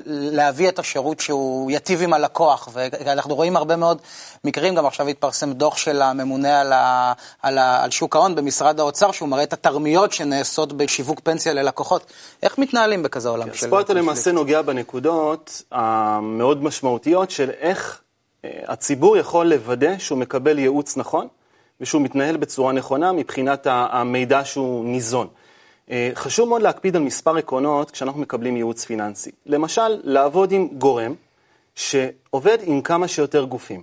להביא 0.06 0.68
את 0.68 0.78
השירות 0.78 1.20
שהוא 1.20 1.70
יטיב 1.70 2.02
עם 2.02 2.12
הלקוח? 2.12 2.68
ואנחנו 2.72 3.34
רואים 3.34 3.56
הרבה 3.56 3.76
מאוד 3.76 3.98
מקרים, 4.44 4.74
גם 4.74 4.86
עכשיו 4.86 5.08
התפרסם 5.08 5.52
דוח 5.52 5.76
של 5.76 6.02
הממונה 6.02 6.60
על, 6.60 6.72
ה, 6.72 7.12
על, 7.42 7.58
ה, 7.58 7.84
על 7.84 7.90
שוק 7.90 8.16
ההון 8.16 8.34
במשרד 8.34 8.80
האוצר, 8.80 9.12
שהוא 9.12 9.28
מראה 9.28 9.42
את 9.42 9.52
התרמיות 9.52 10.12
שנעשות 10.12 10.72
בשיווק 10.72 11.20
פנסיה 11.20 11.52
ללקוחות. 11.52 12.12
איך 12.42 12.58
מתנהלים 12.58 13.02
בכזה 13.02 13.28
עולם 13.28 13.42
כן, 13.42 13.54
של 13.54 13.70
קונפליקט? 13.70 13.74
אז 13.74 13.86
פה 13.86 13.92
אתה 13.92 14.00
למעשה 14.00 14.32
נוגע 14.32 14.62
בנקודות 14.62 15.62
המאוד 15.72 16.64
משמעותיות 16.64 17.30
של 17.30 17.50
איך 17.50 18.00
אה, 18.44 18.50
הציבור 18.68 19.16
יכול 19.16 19.46
לוודא 19.46 19.98
שהוא 19.98 20.18
מקבל 20.18 20.58
ייעוץ 20.58 20.96
נכון 20.96 21.28
ושהוא 21.80 22.02
מתנהל 22.02 22.36
בצורה 22.36 22.72
נכונה 22.72 23.12
מבחינת 23.12 23.66
המידע 23.70 24.44
שהוא 24.44 24.84
ניזון. 24.84 25.28
אה, 25.90 26.10
חשוב 26.14 26.48
מאוד 26.48 26.62
להקפיד 26.62 26.96
על 26.96 27.02
מספר 27.02 27.36
עקרונות 27.36 27.90
כשאנחנו 27.90 28.20
מקבלים 28.20 28.56
ייעוץ 28.56 28.84
פיננסי. 28.84 29.30
למשל, 29.46 30.00
לעבוד 30.02 30.52
עם 30.52 30.68
גורם 30.72 31.14
שעובד 31.74 32.58
עם 32.62 32.82
כמה 32.82 33.08
שיותר 33.08 33.44
גופים. 33.44 33.82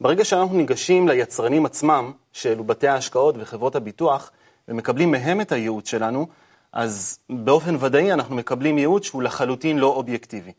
ברגע 0.00 0.24
שאנחנו 0.24 0.56
ניגשים 0.56 1.08
ליצרנים 1.08 1.66
עצמם, 1.66 2.12
שאלו 2.32 2.64
בתי 2.64 2.88
ההשקעות 2.88 3.34
וחברות 3.38 3.76
הביטוח, 3.76 4.30
ומקבלים 4.68 5.10
מהם 5.10 5.40
את 5.40 5.52
הייעוץ 5.52 5.88
שלנו, 5.88 6.26
אז 6.72 7.18
באופן 7.30 7.76
ודאי 7.80 8.12
אנחנו 8.12 8.36
מקבלים 8.36 8.78
ייעוץ 8.78 9.04
שהוא 9.04 9.22
לחלוטין 9.22 9.78
לא 9.78 9.86
אובייקטיבי. 9.86 10.52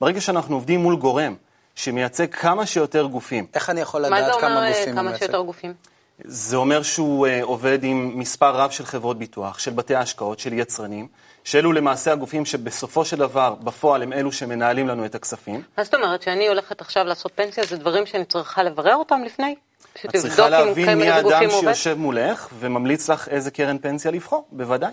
ברגע 0.00 0.20
שאנחנו 0.20 0.54
עובדים 0.56 0.80
מול 0.80 0.96
גורם 0.96 1.34
שמייצג 1.74 2.34
כמה 2.34 2.66
שיותר 2.66 3.06
גופים. 3.06 3.46
איך 3.54 3.70
אני 3.70 3.80
יכול 3.80 4.00
לדעת 4.00 4.20
כמה 4.20 4.32
גופים 4.32 4.52
הוא 4.52 4.60
מייצג? 4.60 4.78
מה 4.78 4.84
זה 4.84 4.90
אומר 4.90 5.10
כמה 5.10 5.18
שיותר 5.18 5.40
גופים? 5.40 5.74
זה 6.24 6.56
אומר 6.56 6.82
שהוא 6.82 7.26
uh, 7.26 7.30
עובד 7.42 7.84
עם 7.84 8.18
מספר 8.18 8.56
רב 8.56 8.70
של 8.70 8.84
חברות 8.84 9.18
ביטוח, 9.18 9.58
של 9.58 9.70
בתי 9.70 9.94
השקעות, 9.94 10.38
של 10.38 10.52
יצרנים, 10.52 11.08
שאלו 11.44 11.72
למעשה 11.72 12.12
הגופים 12.12 12.44
שבסופו 12.44 13.04
של 13.04 13.16
דבר, 13.16 13.54
בפועל, 13.54 14.02
הם 14.02 14.12
אלו 14.12 14.32
שמנהלים 14.32 14.88
לנו 14.88 15.04
את 15.04 15.14
הכספים. 15.14 15.62
מה 15.78 15.84
זאת 15.84 15.94
אומרת, 15.94 16.22
שאני 16.22 16.48
הולכת 16.48 16.80
עכשיו 16.80 17.04
לעשות 17.04 17.32
פנסיה, 17.34 17.64
זה 17.64 17.76
דברים 17.76 18.06
שאני 18.06 18.24
צריכה 18.24 18.62
לברר 18.62 18.96
אותם 18.96 19.22
לפני? 19.24 19.54
את 20.04 20.16
צריכה 20.16 20.48
להבין 20.48 20.98
מי 20.98 21.10
האדם 21.10 21.50
שיושב 21.50 21.94
מולך 21.98 22.48
וממליץ 22.58 23.10
לך 23.10 23.28
איזה 23.28 23.50
קרן 23.50 23.78
פנסיה 23.78 24.10
לבחור, 24.10 24.46
בוודאי. 24.52 24.92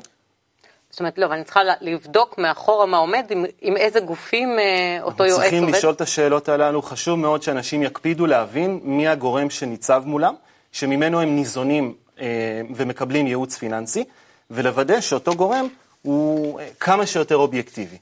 זאת 0.89 0.99
אומרת, 0.99 1.17
לא, 1.17 1.25
אבל 1.25 1.35
אני 1.35 1.43
צריכה 1.43 1.61
לבדוק 1.81 2.37
מאחורה 2.37 2.85
מה 2.85 2.97
עומד, 2.97 3.25
עם, 3.29 3.45
עם 3.61 3.77
איזה 3.77 3.99
גופים 3.99 4.59
אה, 4.59 5.03
אותו 5.03 5.23
יועץ 5.23 5.37
עובד. 5.37 5.49
צריכים 5.49 5.69
לשאול 5.69 5.93
את 5.93 6.01
השאלות 6.01 6.49
הללו, 6.49 6.81
חשוב 6.81 7.19
מאוד 7.19 7.43
שאנשים 7.43 7.83
יקפידו 7.83 8.25
להבין 8.25 8.79
מי 8.83 9.07
הגורם 9.07 9.49
שניצב 9.49 10.03
מולם. 10.05 10.33
שממנו 10.73 11.21
הם 11.21 11.35
ניזונים 11.35 11.93
אה, 12.19 12.61
ומקבלים 12.75 13.27
ייעוץ 13.27 13.57
פיננסי, 13.57 14.03
ולוודא 14.51 15.01
שאותו 15.01 15.35
גורם 15.35 15.67
הוא 16.01 16.59
אה, 16.59 16.67
כמה 16.79 17.05
שיותר 17.05 17.35
אובייקטיבי. 17.35 17.97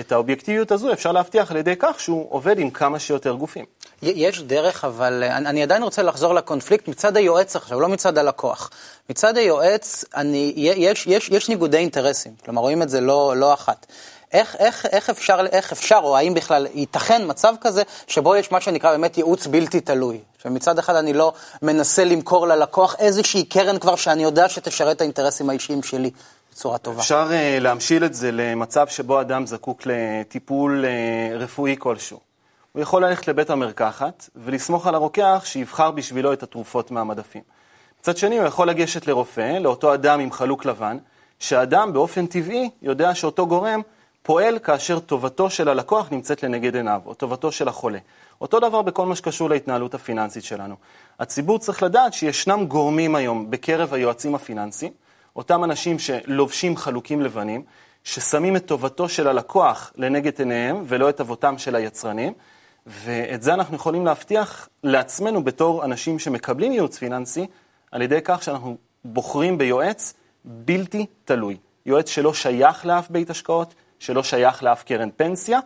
את 0.00 0.12
האובייקטיביות 0.12 0.72
הזו 0.72 0.92
אפשר 0.92 1.12
להבטיח 1.12 1.50
על 1.50 1.56
ידי 1.56 1.74
כך 1.78 2.00
שהוא 2.00 2.26
עובד 2.30 2.58
עם 2.58 2.70
כמה 2.70 2.98
שיותר 2.98 3.34
גופים. 3.34 3.64
יש 4.02 4.42
דרך, 4.42 4.84
אבל 4.84 5.22
אה, 5.22 5.36
אני, 5.36 5.48
אני 5.48 5.62
עדיין 5.62 5.82
רוצה 5.82 6.02
לחזור 6.02 6.34
לקונפליקט 6.34 6.88
מצד 6.88 7.16
היועץ 7.16 7.56
עכשיו, 7.56 7.80
לא 7.80 7.88
מצד 7.88 8.18
הלקוח. 8.18 8.70
מצד 9.10 9.36
היועץ, 9.36 10.04
אני, 10.16 10.52
יש, 10.56 11.06
יש, 11.06 11.28
יש 11.28 11.48
ניגודי 11.48 11.76
אינטרסים, 11.76 12.32
כלומר 12.44 12.60
רואים 12.60 12.82
את 12.82 12.88
זה 12.88 13.00
לא, 13.00 13.34
לא 13.36 13.54
אחת. 13.54 13.86
איך, 14.32 14.56
איך, 14.58 14.86
איך, 14.86 15.10
אפשר, 15.10 15.46
איך 15.52 15.72
אפשר, 15.72 16.00
או 16.02 16.16
האם 16.16 16.34
בכלל 16.34 16.66
ייתכן 16.74 17.22
מצב 17.26 17.54
כזה, 17.60 17.82
שבו 18.06 18.36
יש 18.36 18.52
מה 18.52 18.60
שנקרא 18.60 18.90
באמת 18.90 19.18
ייעוץ 19.18 19.46
בלתי 19.46 19.80
תלוי? 19.80 20.20
שמצד 20.42 20.78
אחד 20.78 20.94
אני 20.94 21.12
לא 21.12 21.32
מנסה 21.62 22.04
למכור 22.04 22.46
ללקוח 22.46 22.96
איזושהי 22.98 23.44
קרן 23.44 23.78
כבר 23.78 23.96
שאני 23.96 24.22
יודע 24.22 24.48
שתשרת 24.48 24.96
את 24.96 25.00
האינטרסים 25.00 25.50
האישיים 25.50 25.82
שלי 25.82 26.10
בצורה 26.52 26.78
טובה. 26.78 27.00
אפשר 27.00 27.28
uh, 27.28 27.60
להמשיל 27.60 28.04
את 28.04 28.14
זה 28.14 28.32
למצב 28.32 28.88
שבו 28.88 29.20
אדם 29.20 29.46
זקוק 29.46 29.82
לטיפול 29.86 30.84
uh, 30.84 31.36
רפואי 31.42 31.76
כלשהו. 31.78 32.20
הוא 32.72 32.82
יכול 32.82 33.04
ללכת 33.04 33.28
לבית 33.28 33.50
המרקחת 33.50 34.28
ולסמוך 34.36 34.86
על 34.86 34.94
הרוקח 34.94 35.42
שיבחר 35.44 35.90
בשבילו 35.90 36.32
את 36.32 36.42
התרופות 36.42 36.90
מהמדפים. 36.90 37.42
מצד 38.00 38.16
שני, 38.16 38.38
הוא 38.38 38.46
יכול 38.46 38.68
לגשת 38.68 39.06
לרופא, 39.06 39.58
לאותו 39.60 39.94
אדם 39.94 40.20
עם 40.20 40.32
חלוק 40.32 40.64
לבן, 40.64 40.98
שאדם 41.38 41.92
באופן 41.92 42.26
טבעי 42.26 42.70
יודע 42.82 43.14
שאותו 43.14 43.46
גורם 43.46 43.80
פועל 44.26 44.58
כאשר 44.58 44.98
טובתו 44.98 45.50
של 45.50 45.68
הלקוח 45.68 46.08
נמצאת 46.12 46.42
לנגד 46.42 46.76
עיניו, 46.76 47.00
או 47.06 47.14
טובתו 47.14 47.52
של 47.52 47.68
החולה. 47.68 47.98
אותו 48.40 48.60
דבר 48.60 48.82
בכל 48.82 49.06
מה 49.06 49.16
שקשור 49.16 49.50
להתנהלות 49.50 49.94
הפיננסית 49.94 50.44
שלנו. 50.44 50.74
הציבור 51.20 51.58
צריך 51.58 51.82
לדעת 51.82 52.12
שישנם 52.12 52.66
גורמים 52.66 53.14
היום 53.14 53.50
בקרב 53.50 53.94
היועצים 53.94 54.34
הפיננסיים, 54.34 54.92
אותם 55.36 55.64
אנשים 55.64 55.98
שלובשים 55.98 56.76
חלוקים 56.76 57.20
לבנים, 57.20 57.62
ששמים 58.04 58.56
את 58.56 58.66
טובתו 58.66 59.08
של 59.08 59.28
הלקוח 59.28 59.92
לנגד 59.96 60.38
עיניהם 60.38 60.82
ולא 60.86 61.08
את 61.08 61.20
אבותם 61.20 61.58
של 61.58 61.74
היצרנים, 61.74 62.32
ואת 62.86 63.42
זה 63.42 63.54
אנחנו 63.54 63.76
יכולים 63.76 64.06
להבטיח 64.06 64.68
לעצמנו 64.84 65.44
בתור 65.44 65.84
אנשים 65.84 66.18
שמקבלים 66.18 66.72
ייעוץ 66.72 66.98
פיננסי, 66.98 67.46
על 67.90 68.02
ידי 68.02 68.18
כך 68.24 68.42
שאנחנו 68.42 68.76
בוחרים 69.04 69.58
ביועץ 69.58 70.14
בלתי 70.44 71.06
תלוי. 71.24 71.56
יועץ 71.86 72.08
שלא 72.08 72.34
שייך 72.34 72.86
לאף 72.86 73.10
בית 73.10 73.30
השקעות, 73.30 73.74
שלא 73.98 74.22
שייך 74.22 74.62
לאף 74.62 74.82
קרן 74.82 75.08
פנסיה, 75.16 75.60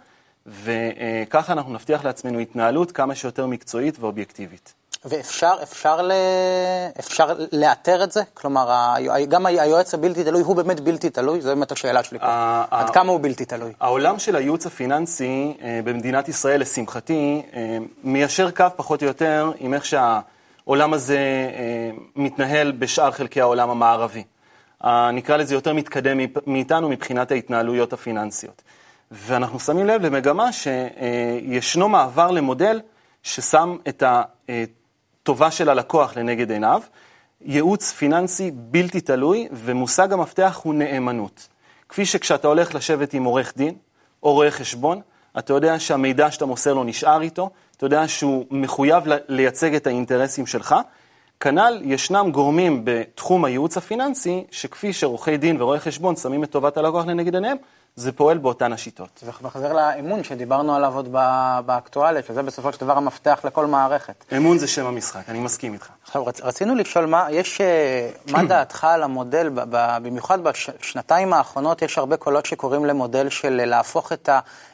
וככה 0.47 1.53
אנחנו 1.53 1.73
נבטיח 1.73 2.05
לעצמנו 2.05 2.39
התנהלות 2.39 2.93
כמה 2.93 3.15
שיותר 3.15 3.47
מקצועית 3.47 3.99
ואובייקטיבית. 4.01 4.75
ואפשר 5.05 5.53
אפשר 5.63 6.03
ל... 6.03 6.13
אפשר 6.99 7.33
לאתר 7.53 8.05
את 8.05 8.13
זה? 8.13 8.23
כלומר, 8.35 8.95
גם 9.29 9.47
היועץ 9.47 9.95
הבלתי 9.95 10.25
תלוי 10.25 10.43
הוא 10.43 10.57
באמת 10.57 10.81
בלתי 10.81 11.11
תלוי? 11.11 11.41
זו 11.41 11.49
באמת 11.49 11.73
השאלה 11.73 12.03
שלי 12.03 12.19
פה. 12.19 12.63
עד 12.71 12.91
כמה 12.91 13.13
הוא 13.13 13.21
בלתי 13.23 13.45
תלוי? 13.45 13.73
העולם 13.81 14.19
של 14.19 14.37
הייעוץ 14.37 14.67
הפיננסי 14.67 15.57
אה, 15.63 15.81
במדינת 15.85 16.29
ישראל, 16.29 16.61
לשמחתי, 16.61 17.43
אה, 17.55 17.79
מיישר 18.05 18.51
קו 18.51 18.65
פחות 18.77 19.03
או 19.03 19.07
יותר 19.07 19.53
עם 19.59 19.75
איך 19.75 19.85
שהעולם 19.85 20.93
הזה 20.93 21.19
אה, 21.19 21.91
מתנהל 22.17 22.73
בשאר 22.73 23.11
חלקי 23.11 23.41
העולם 23.41 23.71
המערבי. 23.71 24.25
נקרא 25.13 25.37
לזה 25.37 25.55
יותר 25.55 25.73
מתקדם 25.73 26.19
מאיתנו 26.47 26.89
מבחינת 26.89 27.31
ההתנהלויות 27.31 27.93
הפיננסיות. 27.93 28.63
ואנחנו 29.11 29.61
שמים 29.61 29.87
לב 29.87 30.03
למגמה 30.03 30.51
שישנו 30.53 31.89
מעבר 31.89 32.31
למודל 32.31 32.81
ששם 33.23 33.77
את 33.89 34.03
הטובה 35.23 35.51
של 35.51 35.69
הלקוח 35.69 36.17
לנגד 36.17 36.51
עיניו, 36.51 36.83
ייעוץ 37.41 37.93
פיננסי 37.93 38.51
בלתי 38.55 39.01
תלוי, 39.01 39.49
ומושג 39.53 40.13
המפתח 40.13 40.61
הוא 40.63 40.75
נאמנות. 40.75 41.49
כפי 41.89 42.07
שכשאתה 42.07 42.49
הולך 42.49 42.75
לשבת 42.75 43.15
עם 43.15 43.25
עורך 43.25 43.53
דין 43.57 43.75
או 44.23 44.33
רואה 44.33 44.51
חשבון, 44.51 45.01
אתה 45.39 45.53
יודע 45.53 45.79
שהמידע 45.79 46.31
שאתה 46.31 46.47
מוסר 46.47 46.75
לו 46.75 46.85
נשאר 46.85 47.23
איתו, 47.23 47.51
אתה 47.77 47.87
יודע 47.87 48.09
שהוא 48.09 48.47
מחויב 48.51 49.05
לייצג 49.29 49.75
את 49.75 49.87
האינטרסים 49.87 50.47
שלך. 50.47 50.75
כנ"ל, 51.41 51.81
ישנם 51.85 52.31
גורמים 52.33 52.81
בתחום 52.85 53.45
הייעוץ 53.45 53.77
הפיננסי, 53.77 54.45
שכפי 54.51 54.93
שעורכי 54.93 55.37
דין 55.37 55.63
ורואי 55.63 55.81
חשבון 55.81 56.17
שמים 56.17 56.45
את 56.45 56.51
טובת 56.51 56.77
הלקוח 56.77 57.07
לנגד 57.07 57.35
עיניהם, 57.35 57.57
זה 57.97 58.13
פועל 58.13 58.39
באותן 58.39 58.73
השיטות. 58.73 59.21
זה 59.23 59.33
מחזיר 59.43 59.73
לאמון 59.73 60.25
שדיברנו 60.25 60.75
עליו 60.75 60.95
עוד 60.95 61.13
באקטואליה, 61.67 62.23
שזה 62.23 62.43
בסופו 62.43 62.73
של 62.73 62.81
דבר 62.81 62.97
המפתח 62.97 63.41
לכל 63.45 63.67
מערכת. 63.67 64.25
אמון 64.37 64.59
זה 64.59 64.69
שם 64.69 64.87
המשחק, 64.87 65.29
אני 65.29 65.39
מסכים 65.39 65.73
איתך. 65.73 65.89
עכשיו, 66.03 66.27
רצ, 66.27 66.41
רצינו 66.41 66.75
לשאול, 66.75 67.07
מה, 67.07 67.27
יש, 67.31 67.61
אה, 67.61 68.11
מה 68.33 68.45
דעתך 68.49 68.85
על 68.85 69.03
המודל, 69.03 69.49
ב, 69.49 69.61
ב, 69.71 69.97
במיוחד 70.03 70.39
בשנתיים 70.43 71.33
האחרונות 71.33 71.83
יש 71.83 71.99
הרבה 71.99 72.17
קולות 72.17 72.47
שקוראים 72.47 72.85
למודל 72.85 73.29
של 73.29 73.65
להפוך 73.65 74.13
את 74.13 74.29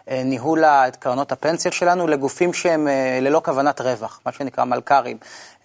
ניהול 0.08 0.64
את 0.64 0.96
קרנות 0.96 1.32
הפנסיה 1.32 1.72
שלנו 1.72 2.06
לגופים 2.06 2.52
שהם 2.52 2.88
אה, 2.88 3.18
ללא 3.22 3.40
כוונת 3.44 3.80
רווח, 3.80 4.20
מה 4.26 4.32
שנקרא 4.32 4.64
מלכ"רים. 4.64 5.16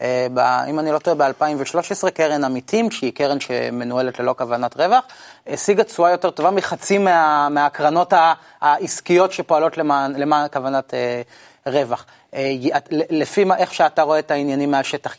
אה, 0.01 0.27
אם 0.69 0.79
אני 0.79 0.91
לא 0.91 0.99
טועה, 0.99 1.15
ב-2013 1.15 2.09
קרן 2.09 2.43
עמיתים, 2.43 2.91
שהיא 2.91 3.13
קרן 3.13 3.39
שמנוהלת 3.39 4.19
ללא 4.19 4.35
כוונת 4.37 4.77
רווח, 4.77 5.03
השיגה 5.47 5.83
תשואה 5.83 6.11
יותר 6.11 6.29
טובה 6.29 6.51
מחצי 6.51 6.97
מה, 6.97 7.49
מהקרנות 7.49 8.13
העסקיות 8.61 9.31
שפועלות 9.31 9.77
למען, 9.77 10.15
למען 10.15 10.47
כוונת 10.53 10.93
אה, 10.93 11.21
רווח. 11.65 12.05
אה, 12.33 12.51
לפי 12.91 13.43
מה, 13.43 13.57
איך 13.57 13.73
שאתה 13.73 14.01
רואה 14.01 14.19
את 14.19 14.31
העניינים 14.31 14.71
מהשטח, 14.71 15.15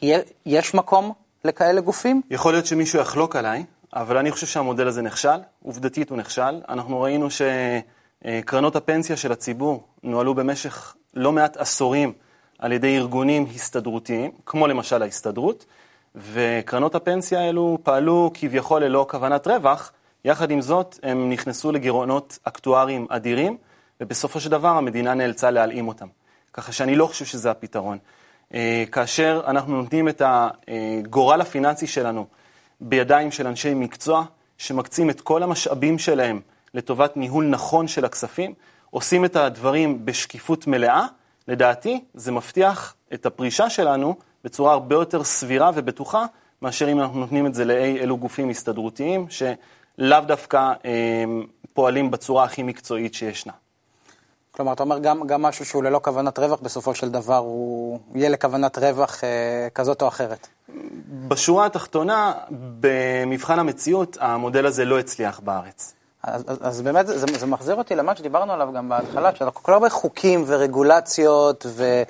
יש 0.47 0.75
מקום 0.75 1.13
לכאלה 1.45 1.81
גופים? 1.81 2.23
יכול 2.31 2.53
להיות 2.53 2.67
שמישהו 2.67 3.01
יחלוק 3.01 3.37
עליי, 3.37 3.65
אבל 3.97 4.17
אני 4.17 4.31
חושב 4.31 4.47
שהמודל 4.47 4.89
הזה 4.89 5.03
נכשל, 5.03 5.39
עובדתית 5.63 6.11
הוא 6.11 6.19
נכשל. 6.19 6.61
אנחנו 6.69 7.01
ראינו 7.01 7.29
שקרנות 8.27 8.77
הפנסיה 8.77 9.17
של 9.17 9.33
הציבור 9.33 9.83
נוהלו 10.03 10.35
במשך 10.35 10.95
לא 11.15 11.33
מעט 11.33 11.57
עשורים. 11.57 12.13
על 12.63 12.73
ידי 12.73 12.97
ארגונים 12.97 13.47
הסתדרותיים, 13.55 14.31
כמו 14.47 14.67
למשל 14.67 15.03
ההסתדרות, 15.03 15.67
וקרנות 16.15 16.95
הפנסיה 16.95 17.41
האלו 17.41 17.79
פעלו 17.83 18.31
כביכול 18.35 18.85
ללא 18.85 19.07
כוונת 19.11 19.47
רווח, 19.47 19.93
יחד 20.25 20.51
עם 20.51 20.61
זאת 20.61 20.99
הם 21.03 21.31
נכנסו 21.31 21.73
לגירעונות 21.73 22.39
אקטואריים 22.45 23.07
אדירים, 23.11 23.57
ובסופו 24.01 24.41
של 24.41 24.51
דבר 24.51 24.69
המדינה 24.69 25.15
נאלצה 25.15 25.51
להלאים 25.51 25.89
אותם. 25.89 26.07
ככה 26.53 26.73
שאני 26.73 26.95
לא 26.95 27.07
חושב 27.07 27.25
שזה 27.25 27.51
הפתרון. 27.51 27.99
אה, 28.55 28.85
כאשר 28.93 29.43
אנחנו 29.47 29.83
נותנים 29.83 30.09
את 30.09 30.23
הגורל 30.25 31.41
הפיננסי 31.41 31.87
שלנו 31.87 32.27
בידיים 32.81 33.31
של 33.31 33.47
אנשי 33.47 33.75
מקצוע, 33.75 34.25
שמקצים 34.59 35.11
את 35.11 35.21
כל 35.21 35.43
המשאבים 35.43 35.99
שלהם 35.99 36.41
לטובת 36.75 37.17
ניהול 37.17 37.45
נכון 37.45 37.89
של 37.89 38.05
הכספים, 38.05 38.55
עושים 38.91 39.25
את 39.25 39.37
הדברים 39.37 40.05
בשקיפות 40.05 40.67
מלאה, 40.67 41.07
לדעתי, 41.49 42.05
זה 42.15 42.33
מבטיח 42.33 42.95
את 43.15 43.27
הפרישה 43.27 43.71
שלנו 43.71 44.17
בצורה 44.45 44.73
הרבה 44.73 44.95
יותר 44.95 45.25
סבירה 45.25 45.71
ובטוחה, 45.75 46.27
מאשר 46.63 46.93
אם 46.93 47.01
אנחנו 47.01 47.21
נותנים 47.21 47.47
את 47.47 47.55
זה 47.55 47.65
לאי 47.65 48.01
אלו 48.01 48.17
גופים 48.17 48.49
הסתדרותיים, 48.49 49.27
שלאו 49.29 50.21
דווקא 50.27 50.73
אה, 50.85 51.25
פועלים 51.73 52.11
בצורה 52.11 52.45
הכי 52.45 52.63
מקצועית 52.63 53.15
שישנה. 53.15 53.53
כלומר, 54.51 54.73
אתה 54.73 54.83
אומר 54.83 54.99
גם, 54.99 55.27
גם 55.27 55.43
משהו 55.43 55.65
שהוא 55.65 55.83
ללא 55.83 56.01
כוונת 56.03 56.39
רווח, 56.39 56.61
בסופו 56.61 56.95
של 56.95 57.11
דבר 57.11 57.37
הוא 57.37 57.99
יהיה 58.15 58.29
לכוונת 58.29 58.79
רווח 58.79 59.25
אה, 59.25 59.69
כזאת 59.75 60.03
או 60.03 60.09
אחרת. 60.09 60.49
בשורה 61.29 61.67
התחתונה, 61.67 62.33
במבחן 62.81 63.59
המציאות, 63.59 64.17
המודל 64.21 64.67
הזה 64.67 64.85
לא 64.85 64.99
הצליח 64.99 65.41
בארץ. 65.41 65.95
אז, 66.23 66.45
אז, 66.47 66.59
אז 66.63 66.83
באמת 66.83 67.07
זה, 67.07 67.27
זה 67.39 67.47
מחזיר 67.47 67.75
אותי 67.75 67.95
למה 67.95 68.17
שדיברנו 68.17 68.53
עליו 68.53 68.69
גם 68.75 68.89
בהתחלה, 68.89 69.35
שאנחנו 69.35 69.63
כל 69.63 69.73
הרבה 69.73 69.91
חוקים 69.91 70.45
ורגולציות, 70.47 71.67
ו, 71.69 72.03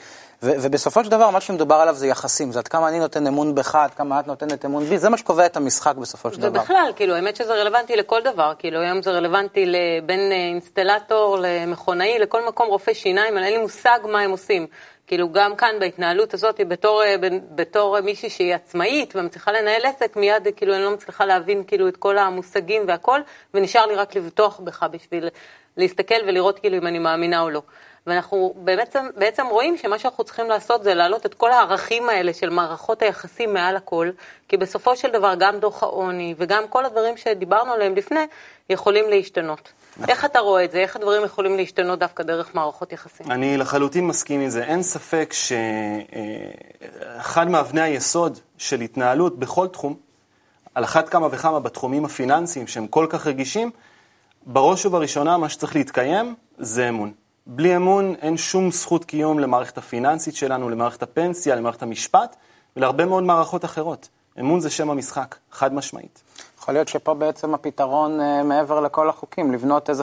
ו, 0.43 0.53
ובסופו 0.61 1.05
של 1.05 1.11
דבר 1.11 1.31
מה 1.31 1.41
שמדובר 1.41 1.75
עליו 1.75 1.95
זה 1.95 2.07
יחסים, 2.07 2.53
זה 2.53 2.59
עד 2.59 2.69
כמה 2.69 2.89
אני 2.89 2.99
נותן 2.99 3.27
אמון 3.27 3.55
בך, 3.55 3.75
עד 3.75 3.95
כמה 3.95 4.21
את 4.21 4.27
נותנת 4.27 4.65
אמון 4.65 4.85
בי, 4.85 4.99
זה 4.99 5.09
מה 5.09 5.17
שקובע 5.17 5.47
את 5.47 5.57
המשחק 5.57 5.97
בסופו 5.97 6.31
של 6.31 6.37
ובכלל, 6.37 6.51
דבר. 6.51 6.61
ובכלל, 6.61 6.93
כאילו, 6.97 7.15
האמת 7.15 7.37
שזה 7.37 7.55
רלוונטי 7.55 7.97
לכל 7.97 8.21
דבר, 8.23 8.53
כאילו, 8.59 8.81
היום 8.81 9.03
זה 9.03 9.11
רלוונטי 9.11 9.67
לבין 9.67 10.33
אינסטלטור 10.33 11.39
למכונאי, 11.41 12.19
לכל 12.19 12.47
מקום 12.49 12.67
רופא 12.69 12.95
שיניים, 12.95 13.39
אין 13.39 13.53
לי 13.53 13.59
מושג 13.59 13.99
מה 14.05 14.21
הם 14.21 14.31
עושים. 14.31 14.67
כאילו 15.07 15.33
גם 15.33 15.57
כאן 15.57 15.75
בהתנהלות 15.81 16.35
הזאת, 16.35 16.61
בתור, 16.69 17.03
אה, 17.05 17.17
בתור 17.55 18.01
מישהי 18.01 18.31
שהיא 18.31 18.55
עצמאית 18.55 19.17
ומצליחה 19.17 19.53
לנהל 19.53 19.85
עסק, 19.85 20.17
מיד 20.17 20.49
כאילו 20.57 20.75
אני 20.75 20.83
לא 20.83 20.91
מצליחה 20.91 21.25
להבין 21.25 21.65
כאילו 21.67 21.89
את 21.89 21.97
כל 21.97 22.19
המושגים 22.19 22.83
והכל, 22.89 23.21
ונשאר 23.55 23.87
לי 23.87 23.95
רק 23.95 24.17
לבטוח 24.17 24.61
בך 24.61 24.87
בשביל 24.91 25.29
להסתכל 25.77 26.15
ולראות 26.27 26.59
כאילו 26.59 26.79
אם 26.79 26.87
אני 26.87 26.99
מאמינה 26.99 27.41
או 27.41 27.51
לא. 27.51 27.63
ואנחנו 28.07 28.55
בעצם, 28.57 29.07
בעצם 29.17 29.47
רואים 29.51 29.77
שמה 29.77 29.99
שאנחנו 29.99 30.25
צריכים 30.25 30.49
לעשות 30.49 30.83
זה 30.83 30.95
להעלות 30.95 31.27
את 31.27 31.35
כל 31.35 31.53
הערכים 31.53 32.09
האלה 32.09 32.35
של 32.35 32.51
מערכות 32.51 33.03
היחסים 33.03 33.55
מעל 33.55 33.77
הכל, 33.77 34.11
כי 34.49 34.57
בסופו 34.57 34.97
של 34.97 35.11
דבר 35.11 35.35
גם 35.39 35.59
דוח 35.59 35.83
העוני 35.83 36.35
וגם 36.39 36.69
כל 36.69 36.85
הדברים 36.85 37.17
שדיברנו 37.17 37.73
עליהם 37.73 37.95
לפני 37.95 38.27
יכולים 38.71 39.09
להשתנות. 39.09 39.73
איך 40.09 40.25
אתה 40.25 40.39
רואה 40.39 40.65
את 40.65 40.73
זה? 40.73 40.79
איך 40.79 40.97
הדברים 40.97 41.25
יכולים 41.25 41.57
להשתנות 41.57 41.99
דווקא 41.99 42.23
דרך 42.23 42.55
מערכות 42.55 42.93
יחסים? 42.93 43.31
אני 43.31 43.57
לחלוטין 43.57 44.07
מסכים 44.07 44.41
עם 44.41 44.49
זה. 44.49 44.65
אין 44.65 44.83
ספק 44.83 45.33
שאחד 47.09 47.49
מאבני 47.49 47.81
היסוד 47.81 48.39
של 48.59 48.81
התנהלות 48.81 49.39
בכל 49.39 49.69
תחום, 49.69 49.95
על 50.75 50.85
אחת 50.85 51.09
כמה 51.09 51.29
וכמה 51.31 51.61
בתחומים 51.61 52.05
הפיננסיים 52.05 52.67
שהם 52.67 52.87
כל 52.87 53.07
כך 53.11 53.27
רגישים, 53.27 53.71
בראש 54.47 54.87
ובראשונה 54.87 55.37
מה 55.37 55.49
שצריך 55.49 55.77
להתקיים 55.77 56.35
זה 56.59 56.89
אמון. 56.89 57.13
בלי 57.47 57.77
אמון 57.77 58.15
אין 58.23 58.37
שום 58.37 58.71
זכות 58.71 59.05
קיום 59.05 59.39
למערכת 59.39 59.79
הפיננסית 59.79 60.37
שלנו, 60.37 60.71
למערכת 60.71 61.03
הפנסיה, 61.03 61.55
למערכת 61.55 61.83
המשפט 61.83 62.37
ולהרבה 62.77 63.05
מאוד 63.05 63.23
מערכות 63.23 63.65
אחרות. 63.65 64.09
אמון 64.41 64.61
זה 64.61 64.71
שם 64.71 64.91
המשחק, 64.91 65.35
חד 65.53 65.75
משמעית. 65.75 66.23
יכול 66.59 66.75
להיות 66.75 66.89
שפה 66.89 67.15
בעצם 67.15 67.55
הפתרון 67.55 68.21
uh, 68.21 68.45
מעבר 68.45 68.81
לכל 68.81 69.09
החוקים, 69.09 69.53
לבנות 69.53 69.91
איזה, 69.91 70.03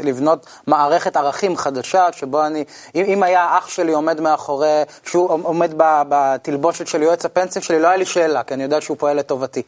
לבנות 0.00 0.46
מערכת 0.66 1.16
ערכים 1.16 1.56
חדשה, 1.56 2.12
שבו 2.12 2.46
אני, 2.46 2.64
אם, 2.94 3.04
אם 3.04 3.22
היה 3.22 3.58
אח 3.58 3.68
שלי 3.68 3.92
עומד 3.92 4.20
מאחורי, 4.20 4.82
שהוא 5.04 5.30
עומד 5.42 5.74
בתלבושת 5.78 6.86
של 6.86 7.02
יועץ 7.02 7.24
הפנסיה 7.24 7.62
שלי, 7.62 7.78
לא 7.78 7.88
היה 7.88 7.96
לי 7.96 8.06
שאלה, 8.06 8.42
כי 8.42 8.54
אני 8.54 8.62
יודע 8.62 8.80
שהוא 8.80 8.96
פועל 8.96 9.16
לטובתי. 9.16 9.62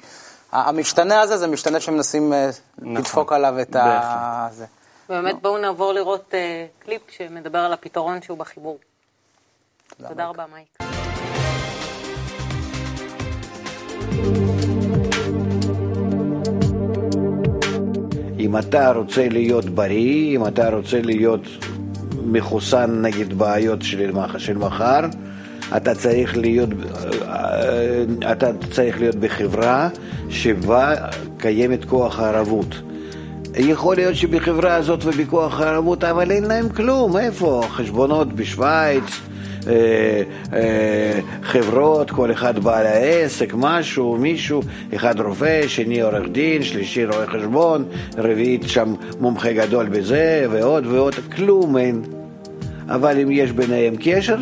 המשתנה 0.53 1.21
הזה 1.21 1.37
זה 1.37 1.47
משתנה 1.47 1.81
שמנסים 1.81 2.33
uh, 2.33 2.37
נכון, 2.79 2.97
לדפוק 2.97 3.33
עליו 3.33 3.61
את 3.61 3.77
ה... 3.77 4.49
זה. 4.53 4.65
באמת 5.09 5.43
בואו 5.43 5.59
נעבור 5.59 5.93
לראות 5.93 6.35
uh, 6.35 6.85
קליפ 6.85 7.03
שמדבר 7.09 7.59
על 7.59 7.73
הפתרון 7.73 8.23
שהוא 8.23 8.39
בחיבור. 8.39 8.79
תודה, 9.97 10.09
תודה 10.09 10.27
רבה, 10.27 10.45
מייק. 10.53 10.79
אם 18.39 18.59
אתה 18.59 18.93
רוצה 18.93 19.29
להיות 19.29 19.65
בריא, 19.65 20.37
אם 20.37 20.47
אתה 20.47 20.71
רוצה 20.71 21.03
להיות 21.03 21.43
מחוסן 22.25 23.03
נגד 23.03 23.33
בעיות 23.33 23.83
של, 23.83 24.13
של 24.39 24.59
מחר, 24.59 25.01
אתה 25.77 25.95
צריך 25.95 26.37
להיות, 26.37 26.69
אתה 28.33 28.51
צריך 28.71 29.01
להיות 29.01 29.15
בחברה 29.15 29.89
שבה 30.29 30.95
קיימת 31.39 31.85
כוח 31.85 32.19
הערבות. 32.19 32.86
יכול 33.57 33.97
להיות 33.97 34.17
שבחברה 34.17 34.75
הזאת 34.75 35.05
ובכוח 35.05 35.61
הערבות, 35.61 36.05
אבל 36.05 36.31
אין 36.31 36.45
להם 36.45 36.69
כלום, 36.69 37.17
איפה? 37.17 37.63
חשבונות 37.69 38.33
בשוויץ, 38.33 39.21
אה, 39.67 40.23
אה, 40.53 41.21
חברות, 41.43 42.11
כל 42.11 42.33
אחד 42.33 42.59
בעל 42.59 42.87
העסק, 42.87 43.55
משהו, 43.57 44.17
מישהו, 44.17 44.63
אחד 44.95 45.21
רופא, 45.21 45.69
שני 45.69 46.01
עורך 46.01 46.29
דין, 46.33 46.63
שלישי 46.63 47.05
רואה 47.05 47.27
חשבון, 47.27 47.85
רביעית 48.19 48.63
שם 48.67 48.95
מומחה 49.21 49.53
גדול 49.53 49.89
בזה, 49.89 50.47
ועוד 50.51 50.87
ועוד, 50.87 51.15
כלום 51.37 51.77
אין. 51.77 52.03
אבל 52.89 53.19
אם 53.19 53.31
יש 53.31 53.53
ביניהם 53.53 53.95
קשר, 54.01 54.37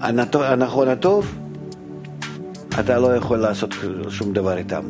הנכון 0.00 0.88
הטוב, 0.88 1.34
אתה 2.80 2.98
לא 2.98 3.16
יכול 3.16 3.38
לעשות 3.38 3.74
שום 4.10 4.32
דבר 4.32 4.58
איתם. 4.58 4.82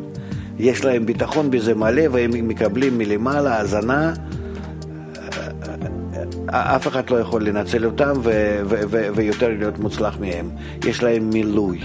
יש 0.59 0.85
להם 0.85 1.07
ביטחון 1.07 1.51
בזה 1.51 1.75
מלא 1.75 2.03
והם 2.12 2.49
מקבלים 2.49 2.99
מלמעלה 2.99 3.57
האזנה, 3.59 4.12
אף 6.51 6.88
אחד 6.88 7.11
לא 7.11 7.16
יכול 7.21 7.45
לנצל 7.45 7.85
אותם 7.85 8.12
ו- 8.23 8.61
ו- 8.64 8.81
ו- 8.90 9.09
ויותר 9.14 9.49
להיות 9.49 9.79
מוצלח 9.79 10.19
מהם. 10.21 10.51
יש 10.85 11.03
להם 11.03 11.31
מילוי, 11.31 11.81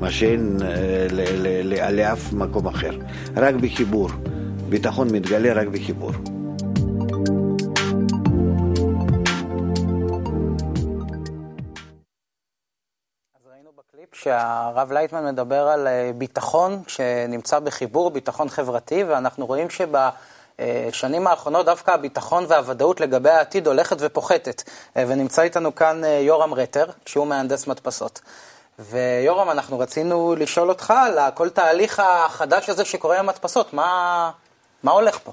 מה 0.00 0.10
שאין 0.10 0.56
אה, 0.62 1.90
לאף 1.90 2.32
מקום 2.32 2.66
אחר. 2.66 2.98
רק 3.36 3.54
בחיבור. 3.54 4.08
ביטחון 4.68 5.08
מתגלה 5.12 5.52
רק 5.52 5.68
בחיבור. 5.68 6.12
שהרב 14.22 14.92
לייטמן 14.92 15.26
מדבר 15.26 15.68
על 15.68 15.86
אה, 15.86 16.10
ביטחון 16.14 16.82
שנמצא 16.86 17.58
בחיבור, 17.58 18.10
ביטחון 18.10 18.48
חברתי, 18.48 19.04
ואנחנו 19.04 19.46
רואים 19.46 19.66
שבשנים 19.70 21.26
האחרונות 21.26 21.66
דווקא 21.66 21.90
הביטחון 21.90 22.44
והוודאות 22.48 23.00
לגבי 23.00 23.30
העתיד 23.30 23.66
הולכת 23.66 23.96
ופוחתת. 24.00 24.62
אה, 24.96 25.04
ונמצא 25.08 25.42
איתנו 25.42 25.74
כאן 25.74 26.04
אה, 26.04 26.08
יורם 26.08 26.54
רטר, 26.54 26.86
שהוא 27.06 27.26
מהנדס 27.26 27.66
מדפסות. 27.66 28.20
ויורם, 28.78 29.50
אנחנו 29.50 29.78
רצינו 29.78 30.34
לשאול 30.38 30.68
אותך 30.68 30.94
על 30.96 31.18
כל 31.34 31.48
תהליך 31.48 32.00
החדש 32.00 32.68
הזה 32.68 32.84
שקורה 32.84 33.18
עם 33.18 33.28
המדפסות, 33.28 33.72
מה, 33.72 34.30
מה 34.82 34.90
הולך 34.90 35.18
פה? 35.24 35.32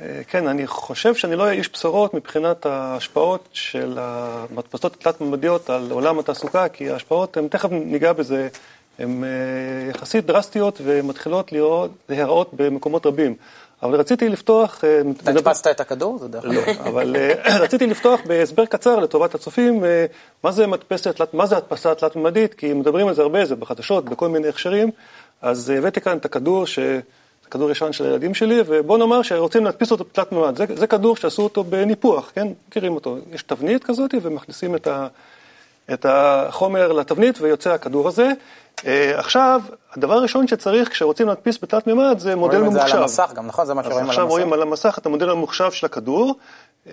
אה, 0.00 0.20
כן, 0.28 0.46
אני 0.46 0.66
חושב 0.66 1.14
שאני 1.14 1.36
לא 1.36 1.50
איש 1.50 1.72
בשורות 1.72 2.14
מבחינת 2.14 2.66
ההשפעות 2.66 3.48
של 3.52 3.98
המדפסות 4.00 4.94
התלת-ממדיות 4.94 5.70
על 5.70 5.90
עולם 5.90 6.18
התעסוקה, 6.18 6.68
כי 6.68 6.90
ההשפעות, 6.90 7.36
הם 7.36 7.48
תכף 7.48 7.68
ניגע 7.70 8.12
בזה, 8.12 8.48
הן 8.98 9.24
אה, 9.24 9.90
יחסית 9.90 10.26
דרסטיות 10.26 10.80
ומתחילות 10.84 11.52
להיראות 12.08 12.50
במקומות 12.52 13.06
רבים. 13.06 13.34
אבל 13.82 14.00
רציתי 14.00 14.28
לפתוח... 14.28 14.84
אה, 14.84 15.00
אתה 15.22 15.30
הדפסת 15.30 15.66
את 15.66 15.80
הכדור? 15.80 16.18
זה 16.18 16.28
דרך 16.28 16.44
לא, 16.44 16.60
אבל 16.88 17.16
רציתי 17.64 17.86
לפתוח 17.86 18.20
בהסבר 18.26 18.66
קצר 18.66 18.96
לטובת 18.98 19.34
הצופים, 19.34 19.84
מה 20.44 20.52
זה 20.52 20.66
מדפסת, 20.66 21.34
מה 21.34 21.46
זה 21.46 21.56
הדפסה 21.56 21.94
תלת-ממדית, 21.94 22.54
כי 22.54 22.72
מדברים 22.72 23.08
על 23.08 23.14
זה 23.14 23.22
הרבה, 23.22 23.44
זה 23.44 23.56
בחדשות, 23.56 24.04
בכל 24.04 24.28
מיני 24.28 24.48
הקשרים, 24.48 24.90
אז 25.42 25.70
הבאתי 25.70 26.00
כאן 26.00 26.16
את 26.16 26.24
הכדור 26.24 26.66
ש... 26.66 26.78
כדור 27.50 27.70
ישן 27.70 27.92
של 27.92 28.04
הילדים 28.04 28.34
שלי, 28.34 28.62
ובוא 28.66 28.98
נאמר 28.98 29.22
שרוצים 29.22 29.64
להדפיס 29.64 29.90
אותו 29.90 30.04
בתלת 30.04 30.32
מימד. 30.32 30.56
זה, 30.56 30.64
זה 30.74 30.86
כדור 30.86 31.16
שעשו 31.16 31.42
אותו 31.42 31.64
בניפוח, 31.64 32.32
כן? 32.34 32.48
מכירים 32.68 32.94
אותו. 32.94 33.16
יש 33.32 33.42
תבנית 33.42 33.84
כזאת, 33.84 34.14
ומכניסים 34.22 34.74
את, 34.74 34.86
ה, 34.86 35.06
את 35.92 36.06
החומר 36.08 36.92
לתבנית, 36.92 37.40
ויוצא 37.40 37.72
הכדור 37.72 38.08
הזה. 38.08 38.32
Uh, 38.80 38.82
עכשיו, 39.14 39.60
הדבר 39.96 40.14
הראשון 40.14 40.48
שצריך 40.48 40.88
כשרוצים 40.88 41.28
להדפיס 41.28 41.58
בתלת 41.62 41.86
מימד 41.86 42.18
זה 42.18 42.36
מודל 42.36 42.58
ממוחשב. 42.58 42.76
רואים 42.76 42.82
את 42.82 42.88
זה 42.88 42.96
על 42.96 43.02
המסך 43.02 43.32
גם, 43.34 43.46
נכון? 43.46 43.66
זה 43.66 43.74
מה 43.74 43.82
שרואים 43.82 43.98
על 43.98 44.02
המסך. 44.02 44.10
עכשיו 44.10 44.28
רואים 44.28 44.52
על 44.52 44.62
המסך 44.62 44.98
את 44.98 45.06
המודל 45.06 45.30
הממוחשב 45.30 45.70
של 45.70 45.86
הכדור. 45.86 46.34
Uh, 46.86 46.90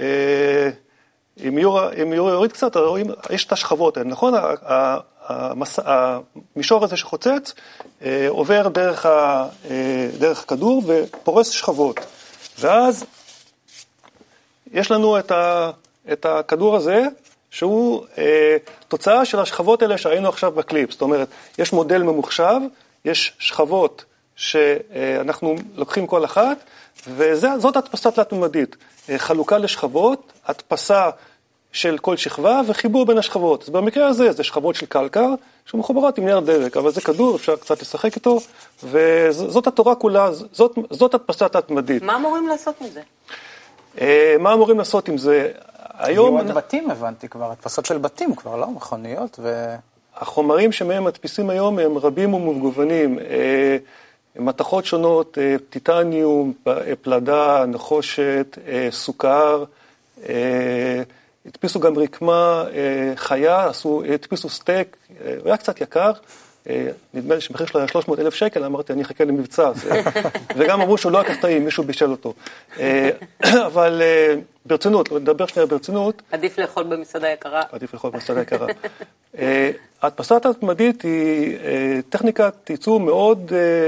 אם 1.47 1.57
יורי 1.57 2.15
יוריד 2.15 2.51
קצת, 2.51 2.77
רואים, 2.77 3.07
יש 3.29 3.45
את 3.45 3.51
השכבות 3.51 3.97
האלה, 3.97 4.09
נכון? 4.09 4.33
המס... 5.27 5.79
המישור 5.83 6.83
הזה 6.83 6.97
שחוצץ 6.97 7.53
אה, 8.01 8.25
עובר 8.29 8.67
דרך, 8.67 9.05
ה... 9.05 9.47
אה, 9.69 10.09
דרך 10.19 10.43
הכדור 10.43 10.83
ופורס 10.85 11.49
שכבות. 11.49 11.99
ואז 12.59 13.05
יש 14.73 14.91
לנו 14.91 15.19
את, 15.19 15.31
ה... 15.31 15.71
את 16.11 16.25
הכדור 16.25 16.75
הזה, 16.75 17.03
שהוא 17.49 18.05
אה, 18.17 18.57
תוצאה 18.87 19.25
של 19.25 19.39
השכבות 19.39 19.81
האלה 19.81 19.97
שראינו 19.97 20.29
עכשיו 20.29 20.51
בקליפ. 20.51 20.91
זאת 20.91 21.01
אומרת, 21.01 21.27
יש 21.57 21.73
מודל 21.73 22.03
ממוחשב, 22.03 22.59
יש 23.05 23.33
שכבות 23.39 24.05
שאנחנו 24.35 25.55
לוקחים 25.75 26.07
כל 26.07 26.25
אחת, 26.25 26.57
וזאת 27.07 27.75
הדפסה 27.77 28.11
תלת-ממדית. 28.11 28.75
אה, 29.09 29.17
חלוקה 29.17 29.57
לשכבות, 29.57 30.33
הדפסה 30.45 31.09
של 31.77 31.97
כל 31.97 32.17
שכבה 32.17 32.61
וחיבור 32.67 33.05
בין 33.05 33.17
השכבות. 33.17 33.63
אז 33.63 33.69
במקרה 33.69 34.07
הזה 34.07 34.31
זה 34.31 34.43
שכבות 34.43 34.75
של 34.75 34.85
קלקר 34.85 35.29
שמחוברות 35.65 36.17
עם 36.17 36.25
נייר 36.25 36.39
דבק, 36.39 36.77
אבל 36.77 36.91
זה 36.91 37.01
כדור, 37.01 37.35
אפשר 37.35 37.55
קצת 37.55 37.81
לשחק 37.81 38.15
איתו, 38.15 38.39
וזאת 38.83 39.67
התורה 39.67 39.95
כולה, 39.95 40.31
זאת, 40.31 40.77
זאת 40.89 41.13
הדפסה 41.13 41.49
תת-מדית. 41.49 42.03
מה 42.03 42.15
אמורים 42.15 42.47
לעשות 42.47 42.75
עם 42.81 42.87
זה? 42.87 43.01
אה, 44.01 44.35
מה 44.39 44.53
אמורים 44.53 44.77
לעשות 44.77 45.07
עם 45.07 45.17
זה? 45.17 45.51
היום... 45.93 46.37
יהיו 46.37 46.55
בתים 46.55 46.91
הבנתי 46.91 47.27
כבר, 47.27 47.51
הדפסות 47.51 47.85
של 47.85 47.97
בתים 47.97 48.35
כבר, 48.35 48.55
לא? 48.55 48.67
מכוניות 48.67 49.39
ו... 49.43 49.75
החומרים 50.15 50.71
שמהם 50.71 51.03
מדפיסים 51.03 51.49
היום 51.49 51.79
הם 51.79 51.97
רבים 51.97 52.33
ומגוונים. 52.33 53.19
אה, 53.19 53.77
מתכות 54.35 54.85
שונות, 54.85 55.37
אה, 55.37 55.55
טיטניום, 55.69 56.53
פלדה, 57.01 57.65
נחושת, 57.65 58.57
סוכר, 58.91 59.63
הדפיסו 61.47 61.79
גם 61.79 61.97
רקמה 61.97 62.65
אה, 62.73 63.13
חיה, 63.15 63.65
עשו, 63.65 64.03
הדפיסו 64.13 64.49
סטייק, 64.49 64.97
אה, 65.25 65.35
הוא 65.39 65.47
היה 65.47 65.57
קצת 65.57 65.81
יקר, 65.81 66.11
אה, 66.69 66.87
נדמה 67.13 67.35
לי 67.35 67.41
שמחיר 67.41 67.65
שלו 67.65 67.79
היה 67.79 67.87
300 67.87 68.19
אלף 68.19 68.33
שקל, 68.33 68.63
אמרתי, 68.63 68.93
אני 68.93 69.01
אחכה 69.01 69.23
למבצע, 69.23 69.71
וגם 70.57 70.81
אמרו 70.81 70.97
שהוא 70.97 71.11
לא 71.11 71.17
היה 71.17 71.29
כך 71.29 71.41
טעים, 71.41 71.65
מישהו 71.65 71.83
בישל 71.83 72.11
אותו. 72.11 72.33
אבל 73.67 74.01
ברצינות, 74.65 75.11
נדבר 75.11 75.45
שנייה 75.45 75.65
ברצינות. 75.65 76.21
עדיף 76.31 76.59
לאכול 76.59 76.83
במסעדה 76.83 77.29
יקרה. 77.29 77.61
עדיף 77.71 77.93
לאכול 77.93 78.11
במסעדה 78.11 78.41
יקרה. 78.41 78.67
ההדפסה 80.01 80.35
התלת-ממדית 80.35 81.01
היא 81.01 81.57
טכניקת 82.09 82.69
ייצור 82.69 82.99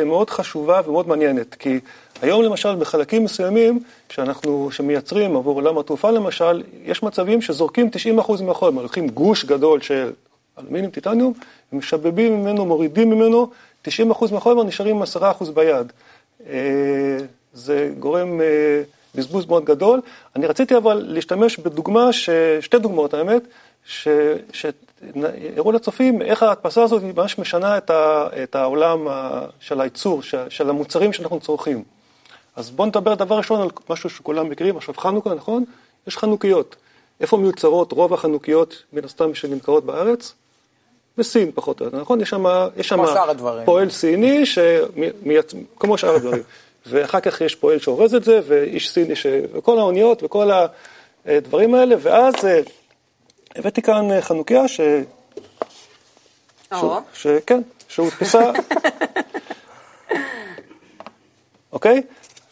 מאוד 0.06 0.30
חשובה 0.30 0.82
ומאוד 0.86 1.08
מעניינת, 1.08 1.56
כי 1.56 1.80
היום 2.22 2.44
למשל 2.44 2.76
בחלקים 2.76 3.24
מסוימים 3.24 3.80
שאנחנו, 4.10 4.72
שמייצרים 4.72 5.36
עבור 5.36 5.56
עולם 5.56 5.78
התעופה 5.78 6.12
למשל, 6.12 6.64
יש 6.86 7.04
מצבים 7.04 7.42
שזורקים 7.42 7.90
90% 8.20 8.44
מהחומר, 8.44 8.82
לוקחים 8.82 9.10
גוש 9.10 9.46
גדול 9.46 9.82
של 9.82 10.12
אלומיניום, 10.60 10.92
טיטניום, 10.92 11.34
משבבים 11.74 12.42
ממנו, 12.42 12.66
מורידים 12.66 13.10
ממנו, 13.10 13.50
90% 13.88 13.90
מהחומר 14.32 14.64
נשארים 14.64 14.96
עם 14.96 15.04
10% 15.04 15.52
ביד. 15.54 15.94
אה, 16.50 17.18
זה 17.54 17.92
גורם 18.00 18.42
אה, 18.42 18.82
בזבוז 19.16 19.46
מאוד 19.46 19.66
גדול. 19.66 20.02
אני 20.36 20.48
רציתי 20.48 20.78
אבל 20.78 21.04
להשתמש 21.08 21.58
בדוגמה, 21.58 22.14
ש... 22.14 22.30
שתי 22.62 22.80
דוגמאות 22.80 23.14
האמת, 23.14 23.42
שהראו 24.52 25.72
לצופים 25.72 26.22
איך 26.22 26.44
ההדפסה 26.44 26.84
הזאת 26.84 27.04
ממש 27.04 27.40
משנה 27.40 27.78
את, 27.78 27.90
ה... 27.90 28.28
את 28.44 28.56
העולם 28.56 29.08
של 29.60 29.82
הייצור, 29.82 30.22
של 30.50 30.70
המוצרים 30.70 31.14
שאנחנו 31.14 31.40
צורכים. 31.40 31.84
אז 32.60 32.72
בואו 32.72 32.88
נדבר 32.88 33.16
דבר 33.16 33.38
ראשון 33.38 33.62
על 33.62 33.70
משהו 33.90 34.10
שכולם 34.10 34.50
מכירים, 34.50 34.78
עכשיו 34.78 34.96
חנוכה, 34.98 35.34
נכון? 35.34 35.64
יש 36.08 36.18
חנוכיות. 36.18 36.76
איפה 37.22 37.38
מיוצרות 37.38 37.92
רוב 37.92 38.14
החנוכיות, 38.14 38.84
מן 38.94 39.06
הסתם, 39.06 39.36
שנמכרות 39.36 39.86
בארץ? 39.86 40.34
בסין 41.18 41.52
פחות 41.56 41.80
או 41.80 41.86
יותר, 41.86 42.00
נכון? 42.00 42.22
יש 42.22 42.30
שם, 42.30 42.46
פועל 43.66 43.90
סיני, 43.90 44.46
שמייצ... 44.46 45.54
כמו 45.80 45.98
שאר 45.98 46.16
הדברים. 46.16 46.44
ואחר 46.86 47.20
כך 47.20 47.42
יש 47.42 47.56
פועל 47.56 47.80
שאורז 47.80 48.16
את 48.16 48.24
זה, 48.24 48.40
ואיש 48.48 48.90
סיני, 48.90 49.16
ש... 49.16 49.26
וכל 49.54 49.80
האוניות 49.80 50.24
וכל 50.24 50.50
הדברים 51.26 51.76
האלה, 51.76 51.96
ואז 52.00 52.34
אה, 52.46 52.60
הבאתי 53.56 53.82
כאן 53.82 54.12
אה, 54.12 54.22
חנוכיה 54.22 54.68
ש... 54.68 54.82
ש... 56.74 56.86
ש... 57.14 57.28
כן, 57.46 57.62
שהודפסה... 57.88 58.52
אוקיי? 61.74 62.02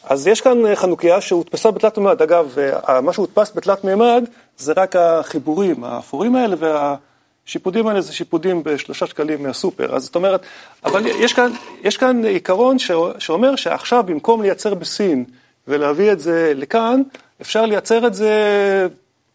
אז 0.09 0.27
יש 0.27 0.41
כאן 0.41 0.65
אה, 0.65 0.75
חנוכיה 0.75 1.21
שהודפסה 1.21 1.71
בתלת 1.71 1.97
מימד. 1.97 2.21
אגב, 2.21 2.55
אה, 2.89 3.01
מה 3.01 3.13
שהודפס 3.13 3.51
בתלת 3.55 3.83
מימד 3.83 4.23
זה 4.57 4.73
רק 4.77 4.95
החיבורים, 4.95 5.83
האפורים 5.83 6.35
האלה 6.35 6.55
והשיפודים 6.59 7.87
האלה 7.87 8.01
זה 8.01 8.13
שיפודים 8.13 8.63
בשלושה 8.63 9.07
שקלים 9.07 9.43
מהסופר. 9.43 9.95
אז 9.95 10.03
זאת 10.03 10.15
אומרת, 10.15 10.41
אבל 10.85 11.05
יש 11.07 11.33
כאן, 11.33 11.51
יש 11.83 11.97
כאן 11.97 12.25
עיקרון 12.25 12.79
שאומר 13.19 13.55
שעכשיו 13.55 14.03
במקום 14.03 14.41
לייצר 14.41 14.73
בסין 14.73 15.25
ולהביא 15.67 16.11
את 16.11 16.19
זה 16.19 16.53
לכאן, 16.55 17.01
אפשר 17.41 17.65
לייצר 17.65 18.07
את 18.07 18.13
זה 18.13 18.31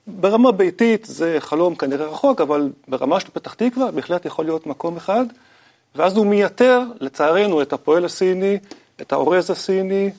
ברמה 0.07 0.53
ביתית, 0.53 1.05
זה 1.05 1.37
חלום 1.39 1.75
כנראה 1.75 2.07
רחוק, 2.07 2.41
אבל 2.41 2.71
ברמה 2.89 3.21
של 3.21 3.29
פתח 3.33 3.55
תקווה 3.55 3.91
בהחלט 3.91 4.27
יכול 4.27 4.45
להיות 4.45 4.67
מקום 4.67 4.97
אחד, 4.97 5.25
ואז 5.95 6.17
הוא 6.17 6.27
מייתר, 6.27 6.83
לצערנו, 7.01 7.63
את 7.63 7.73
הפועל 7.73 8.05
הסיני, 8.05 8.59
את 9.01 9.13
האורז 9.13 9.51
הסיני, 9.51 10.11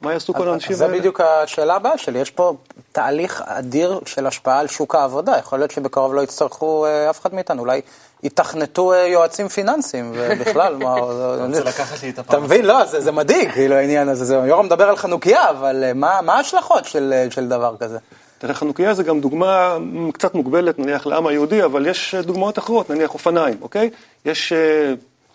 מה 0.00 0.12
יעשו 0.12 0.34
כל 0.34 0.48
האנשים 0.48 0.76
האלה? 0.76 0.86
זה 0.86 0.98
בדיוק 0.98 1.20
השאלה 1.20 1.74
הבאה 1.74 1.98
שלי. 1.98 2.18
יש 2.18 2.30
פה 2.30 2.54
תהליך 2.92 3.42
אדיר 3.46 4.00
של 4.06 4.26
השפעה 4.26 4.58
על 4.58 4.66
שוק 4.66 4.94
העבודה. 4.94 5.38
יכול 5.38 5.58
להיות 5.58 5.70
שבקרוב 5.70 6.14
לא 6.14 6.20
יצטרכו 6.20 6.86
אף 7.10 7.20
אחד 7.20 7.34
מאיתנו. 7.34 7.60
אולי 7.60 7.80
יתכנתו 8.22 8.94
יועצים 8.94 9.48
פיננסיים, 9.48 10.12
ובכלל, 10.14 10.76
מה... 10.76 10.96
אתה 10.96 11.46
רוצה 11.46 11.64
לקחת 11.64 12.02
לי 12.02 12.10
את 12.10 12.18
הפעם. 12.18 12.38
אתה 12.38 12.44
מבין? 12.44 12.64
לא, 12.64 12.84
זה 12.84 13.12
מדאיג, 13.12 13.50
כאילו, 13.52 13.74
העניין 13.74 14.08
הזה. 14.08 14.34
יורם 14.34 14.66
מדבר 14.66 14.88
על 14.88 14.96
חנוכיה, 14.96 15.50
אבל 15.50 15.92
מה 15.94 16.34
ההשלכות 16.36 16.84
של 17.30 17.48
דבר 17.48 17.76
כזה? 17.80 17.98
תראה, 18.38 18.54
חנוכיה 18.54 18.94
זה 18.94 19.02
גם 19.02 19.20
דוגמה 19.20 19.76
קצת 20.12 20.34
מוגבלת, 20.34 20.78
נניח, 20.78 21.06
לעם 21.06 21.26
היהודי, 21.26 21.64
אבל 21.64 21.86
יש 21.86 22.14
דוגמאות 22.14 22.58
אחרות, 22.58 22.90
נניח 22.90 23.14
אופניים, 23.14 23.56
אוקיי? 23.62 23.90
יש, 24.24 24.52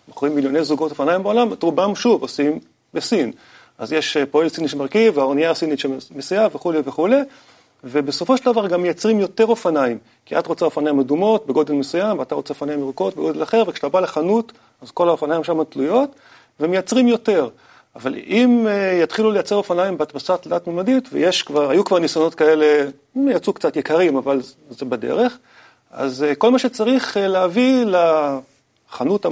מוכרים 0.08 0.34
מיליוני 0.34 0.64
זוגות 0.64 0.90
אופניים 0.90 1.22
בעולם, 1.22 1.52
את 1.52 1.62
רובם, 1.62 1.94
שוב, 1.94 2.22
עושים 2.22 2.58
בסין. 2.94 3.32
אז 3.78 3.92
יש 3.92 4.16
פועל 4.30 4.48
סיני 4.48 4.68
שמרכיב, 4.68 5.18
והאונייה 5.18 5.50
הסינית 5.50 5.78
שמסייע 5.78 6.48
וכולי 6.52 6.78
וכולי, 6.84 7.20
ובסופו 7.84 8.36
של 8.36 8.44
דבר 8.44 8.66
גם 8.66 8.82
מייצרים 8.82 9.20
יותר 9.20 9.46
אופניים, 9.46 9.98
כי 10.26 10.38
את 10.38 10.46
רוצה 10.46 10.64
אופניים 10.64 11.00
אדומות 11.00 11.46
בגודל 11.46 11.74
מסוים, 11.74 12.18
ואתה 12.18 12.34
רוצה 12.34 12.54
אופניים 12.54 12.80
ירוקות 12.80 13.14
בגודל 13.14 13.42
אחר, 13.42 13.62
וכשאתה 13.66 13.88
בא 13.88 14.00
לחנות, 14.00 14.52
אז 14.82 14.90
כל 14.90 15.08
האופניים 15.08 15.44
שם 15.44 15.64
תלויות, 15.64 16.10
ומייצרים 16.60 17.08
יותר. 17.08 17.48
אבל 17.96 18.14
אם 18.14 18.66
יתחילו 19.02 19.32
לייצר 19.32 19.56
אופניים 19.56 19.98
בהדפסה 19.98 20.36
תלת-ממדית, 20.36 21.08
ויש 21.12 21.42
כבר, 21.42 21.70
היו 21.70 21.84
כבר 21.84 21.98
ניסיונות 21.98 22.34
כאלה, 22.34 22.90
יצאו 23.26 23.52
קצת 23.52 23.76
יקרים, 23.76 24.16
אבל 24.16 24.40
זה 24.70 24.84
בדרך, 24.84 25.38
אז 25.90 26.24
כל 26.38 26.50
מה 26.50 26.58
שצריך 26.58 27.16
להביא 27.20 27.84
לחנות, 27.84 29.26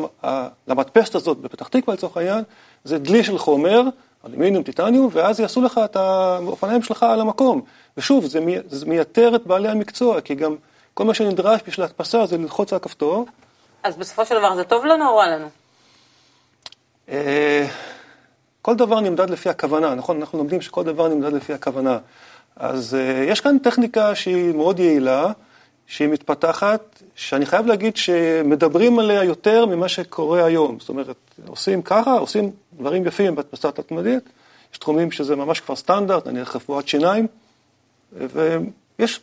למדפסת 0.69 1.15
הזאת 1.15 1.39
בפתח 1.39 1.69
תקווה 1.69 1.95
לצורך 1.95 2.17
העניין, 2.17 2.45
זה 2.85 2.99
דלי 2.99 3.25
של 3.25 3.39
חומר, 3.39 3.83
אלומיניום, 4.27 4.63
טיטניום, 4.63 5.09
ואז 5.13 5.41
יעשו 5.41 5.63
לך 5.63 5.81
את 5.85 5.97
האופניים 5.97 6.83
שלך 6.83 7.03
על 7.03 7.21
המקום. 7.21 7.63
ושוב, 7.97 8.27
זה, 8.27 8.41
זה 8.69 8.87
מייתר 8.87 9.37
את 9.37 9.47
בעלי 9.47 9.69
המקצוע, 9.69 10.21
כי 10.21 10.35
גם 10.35 10.57
כל 10.95 11.05
מה 11.05 11.15
שנדרש 11.15 11.61
בשביל 11.67 11.87
ההדפסה 11.87 12.27
זה 12.27 12.39
ללחוץ 12.39 12.73
על 12.73 12.77
הכפתור. 12.77 13.27
אז 13.83 13.97
בסופו 13.97 14.27
של 14.27 14.39
דבר 14.39 14.55
זה 14.55 14.65
טוב 14.65 14.85
לנו 14.85 15.09
או 15.09 15.17
רע 15.17 15.27
לנו? 15.27 15.49
כל 18.63 18.77
דבר 18.77 19.01
נמדד 19.01 19.31
לפי 19.31 19.49
הכוונה, 19.49 19.95
נכון? 19.95 20.21
אנחנו 20.21 20.39
לומדים 20.39 20.61
שכל 20.61 20.85
דבר 20.85 21.09
נמדד 21.09 21.33
לפי 21.33 21.53
הכוונה. 21.53 21.99
אז 22.57 22.97
יש 23.29 23.41
כאן 23.41 23.59
טכניקה 23.59 24.15
שהיא 24.15 24.55
מאוד 24.55 24.79
יעילה, 24.79 25.33
שהיא 25.87 26.09
מתפתחת, 26.09 27.03
שאני 27.15 27.47
חייב 27.47 27.67
להגיד 27.67 27.97
שמדברים 27.97 28.99
עליה 28.99 29.25
יותר 29.25 29.67
ממה 29.67 29.89
שקורה 29.89 30.45
היום. 30.45 30.81
זאת 30.81 30.89
אומרת, 30.89 31.17
עושים 31.47 31.83
ככה, 31.83 32.13
עושים 32.13 32.51
דברים 32.73 33.07
יפים 33.07 33.35
בהדפסה 33.35 33.73
תת-מדית, 33.73 34.25
יש 34.73 34.79
תחומים 34.79 35.11
שזה 35.11 35.37
ממש 35.37 35.61
כבר 35.61 35.77
סטנדרט, 35.77 36.27
נניח 36.27 36.57
רפואת 36.57 36.89
שיניים, 36.89 37.27
ויש, 38.13 39.21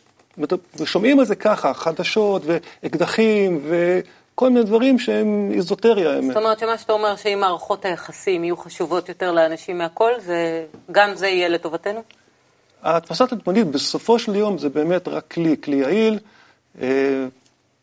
ושומעים 0.76 1.20
על 1.20 1.24
זה 1.24 1.34
ככה, 1.34 1.74
חדשות 1.74 2.42
ואקדחים 2.44 3.60
וכל 3.68 4.50
מיני 4.50 4.64
דברים 4.64 4.98
שהם 4.98 5.50
איזוטריה. 5.54 6.22
זאת 6.22 6.36
אומרת 6.36 6.58
שמה 6.58 6.78
שאתה 6.78 6.92
אומר, 6.92 7.16
שאם 7.16 7.40
מערכות 7.40 7.84
היחסים 7.84 8.44
יהיו 8.44 8.56
חשובות 8.56 9.08
יותר 9.08 9.32
לאנשים 9.32 9.78
מהכל, 9.78 10.10
זה, 10.18 10.64
גם 10.92 11.14
זה 11.14 11.28
יהיה 11.28 11.48
לטובתנו? 11.48 12.02
ההדפסה 12.82 13.26
תלת-ממדית 13.26 13.66
בסופו 13.66 14.18
של 14.18 14.34
יום 14.34 14.58
זה 14.58 14.68
באמת 14.68 15.08
רק 15.08 15.24
כלי, 15.30 15.56
כלי 15.62 15.76
יעיל. 15.76 16.18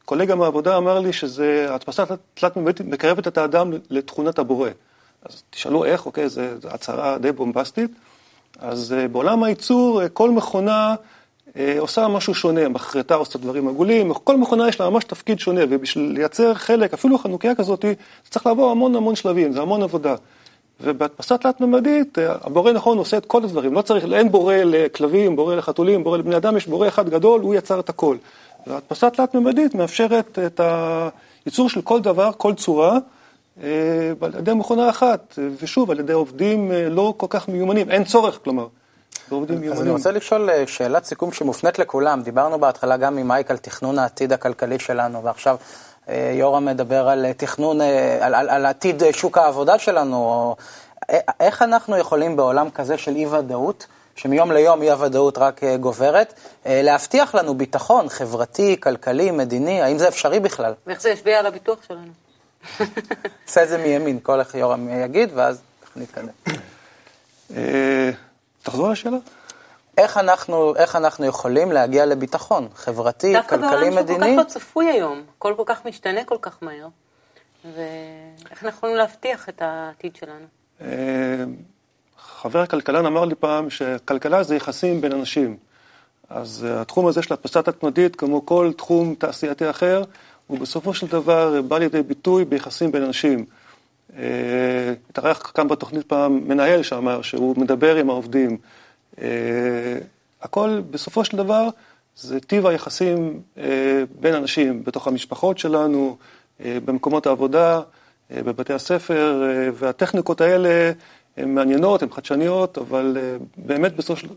קולגה 0.05 0.35
מהעבודה 0.35 0.77
אמר 0.77 0.99
לי 0.99 1.13
שההדפסה 1.13 2.03
תלת-ממדית 2.33 2.81
מקרבת 2.81 3.27
את 3.27 3.37
האדם 3.37 3.71
לתכונת 3.89 4.39
הבורא. 4.39 4.69
אז 5.25 5.43
תשאלו 5.49 5.85
איך, 5.85 6.05
אוקיי, 6.05 6.29
זו 6.29 6.41
הצהרה 6.69 7.17
די 7.17 7.31
בומבסטית. 7.31 7.91
אז 8.59 8.95
בעולם 9.11 9.43
הייצור, 9.43 10.01
כל 10.13 10.31
מכונה 10.31 10.95
עושה 11.79 12.07
משהו 12.07 12.35
שונה, 12.35 12.69
מחרטה 12.69 13.15
עושה 13.15 13.39
דברים 13.39 13.67
עגולים, 13.67 14.13
כל 14.13 14.37
מכונה 14.37 14.67
יש 14.67 14.79
לה 14.79 14.89
ממש 14.89 15.03
תפקיד 15.03 15.39
שונה, 15.39 15.61
ובשביל 15.69 16.11
לייצר 16.11 16.53
חלק, 16.53 16.93
אפילו 16.93 17.17
חנוכיה 17.17 17.55
כזאת, 17.55 17.85
צריך 18.29 18.45
לעבור 18.45 18.71
המון 18.71 18.95
המון 18.95 19.15
שלבים, 19.15 19.53
זה 19.53 19.61
המון 19.61 19.83
עבודה. 19.83 20.15
ובהדפסה 20.81 21.37
תלת-ממדית, 21.37 22.17
הבורא 22.41 22.71
נכון 22.71 22.97
עושה 22.97 23.17
את 23.17 23.25
כל 23.25 23.43
הדברים, 23.43 23.73
לא 23.73 23.81
צריך, 23.81 24.05
אין 24.13 24.31
בורא 24.31 24.55
לכלבים, 24.55 25.35
בורא 25.35 25.55
לחתולים, 25.55 26.03
בורא 26.03 26.17
לבני 26.17 26.37
אדם, 26.37 26.57
יש 26.57 26.67
בורא 26.67 26.87
אחד 26.87 27.09
גדול, 27.09 27.41
הוא 27.41 27.55
יצר 27.55 27.79
את 27.79 27.89
הכל. 27.89 28.17
וההדפסה 28.67 29.09
תלת-ממדית 29.09 29.75
מאפשרת 29.75 30.39
את 30.45 30.61
הייצור 31.45 31.69
של 31.69 31.81
כל 31.81 31.99
דבר, 32.01 32.31
כל 32.37 32.53
צורה, 32.53 32.97
על 34.21 34.33
ידי 34.39 34.53
מכונה 34.53 34.89
אחת, 34.89 35.39
ושוב, 35.61 35.91
על 35.91 35.99
ידי 35.99 36.13
עובדים 36.13 36.71
לא 36.89 37.13
כל 37.17 37.27
כך 37.29 37.47
מיומנים, 37.47 37.91
אין 37.91 38.03
צורך, 38.03 38.39
כלומר. 38.43 38.67
אז 39.71 39.81
אני 39.81 39.89
רוצה 39.89 40.11
לשאול 40.11 40.49
שאלת 40.65 41.05
סיכום 41.05 41.31
שמופנית 41.31 41.79
לכולם, 41.79 42.21
דיברנו 42.21 42.59
בהתחלה 42.59 42.97
גם 42.97 43.17
עם 43.17 43.27
מייק 43.27 43.51
על 43.51 43.57
תכנון 43.57 43.99
העתיד 43.99 44.33
הכלכלי 44.33 44.79
שלנו, 44.79 45.23
ועכשיו 45.23 45.57
יורם 46.33 46.65
מדבר 46.65 47.09
על 47.09 47.25
תכנון, 47.37 47.81
על, 48.21 48.35
על, 48.35 48.49
על 48.49 48.65
עתיד 48.65 49.03
שוק 49.11 49.37
העבודה 49.37 49.79
שלנו, 49.79 50.55
איך 51.39 51.61
אנחנו 51.61 51.97
יכולים 51.97 52.35
בעולם 52.35 52.69
כזה 52.69 52.97
של 52.97 53.15
אי-ודאות, 53.15 53.87
שמיום 54.17 54.51
ליום 54.51 54.81
אי-הוודאות 54.81 55.37
רק 55.37 55.61
גוברת, 55.79 56.33
להבטיח 56.65 57.35
לנו 57.35 57.55
ביטחון 57.55 58.09
חברתי, 58.09 58.79
כלכלי, 58.79 59.31
מדיני, 59.31 59.81
האם 59.81 59.97
זה 59.97 60.07
אפשרי 60.07 60.39
בכלל? 60.39 60.73
ואיך 60.87 61.01
זה 61.01 61.09
ישפיע 61.09 61.39
על 61.39 61.45
הביטוח 61.45 61.79
שלנו? 61.87 62.11
עושה 63.47 63.63
את 63.63 63.69
זה 63.69 63.77
מימין, 63.77 64.19
כל 64.23 64.39
איך 64.39 64.55
יורם 64.55 64.89
יגיד, 64.89 65.29
ואז 65.33 65.61
נתקדם. 65.95 66.53
תחזור 68.63 68.89
לשאלה. 68.89 69.17
איך 69.97 70.17
אנחנו, 70.17 70.75
איך 70.75 70.95
אנחנו 70.95 71.25
יכולים 71.25 71.71
להגיע 71.71 72.05
לביטחון 72.05 72.67
חברתי, 72.75 73.33
כלכלי, 73.49 73.89
מדיני? 73.89 73.95
דווקא 73.95 74.15
בעולם 74.15 74.33
שכל 74.33 74.37
כך 74.37 74.37
לא 74.37 74.43
צפוי 74.43 74.85
היום, 74.85 75.21
הכל 75.37 75.53
כל 75.57 75.63
כך 75.65 75.85
משתנה 75.85 76.23
כל 76.23 76.37
כך 76.41 76.57
מהר, 76.61 76.87
ואיך 77.65 78.63
אנחנו 78.63 78.69
יכולים 78.69 78.95
להבטיח 78.95 79.49
את 79.49 79.61
העתיד 79.61 80.15
שלנו? 80.15 80.45
חבר 82.41 82.59
הכלכלן 82.59 83.05
אמר 83.05 83.25
לי 83.25 83.35
פעם 83.35 83.69
שכלכלה 83.69 84.43
זה 84.43 84.55
יחסים 84.55 85.01
בין 85.01 85.11
אנשים. 85.11 85.57
אז 86.29 86.67
התחום 86.69 87.07
הזה 87.07 87.21
של 87.21 87.33
הדפסה 87.33 87.61
תת-מדית, 87.61 88.15
כמו 88.15 88.45
כל 88.45 88.71
תחום 88.77 89.15
תעשייתי 89.17 89.69
אחר, 89.69 90.03
הוא 90.47 90.59
בסופו 90.59 90.93
של 90.93 91.07
דבר 91.07 91.61
בא 91.61 91.77
לידי 91.77 92.01
ביטוי 92.01 92.45
ביחסים 92.45 92.91
בין 92.91 93.03
אנשים. 93.03 93.45
התארח 95.09 95.51
כאן 95.55 95.67
בתוכנית 95.67 96.05
פעם 96.07 96.47
מנהל 96.47 96.83
שאמר 96.83 97.21
שהוא 97.21 97.57
מדבר 97.57 97.95
עם 97.95 98.09
העובדים. 98.09 98.57
הכל 100.41 100.81
בסופו 100.91 101.25
של 101.25 101.37
דבר 101.37 101.69
זה 102.15 102.39
טיב 102.39 102.65
היחסים 102.65 103.41
בין 104.19 104.33
אנשים, 104.33 104.83
בתוך 104.83 105.07
המשפחות 105.07 105.57
שלנו, 105.57 106.17
במקומות 106.59 107.27
העבודה, 107.27 107.81
בבתי 108.31 108.73
הספר, 108.73 109.43
והטכניקות 109.73 110.41
האלה 110.41 110.91
הן 111.37 111.55
מעניינות, 111.55 112.03
הן 112.03 112.09
חדשניות, 112.09 112.77
אבל 112.77 113.17
באמת 113.57 113.91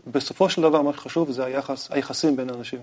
בסופו 0.07 0.49
של 0.49 0.61
דבר 0.61 0.81
מה 0.81 0.93
שחשוב 0.93 1.31
זה 1.31 1.45
היחס, 1.45 1.91
היחסים 1.91 2.35
בין 2.35 2.49
אנשים. 2.49 2.79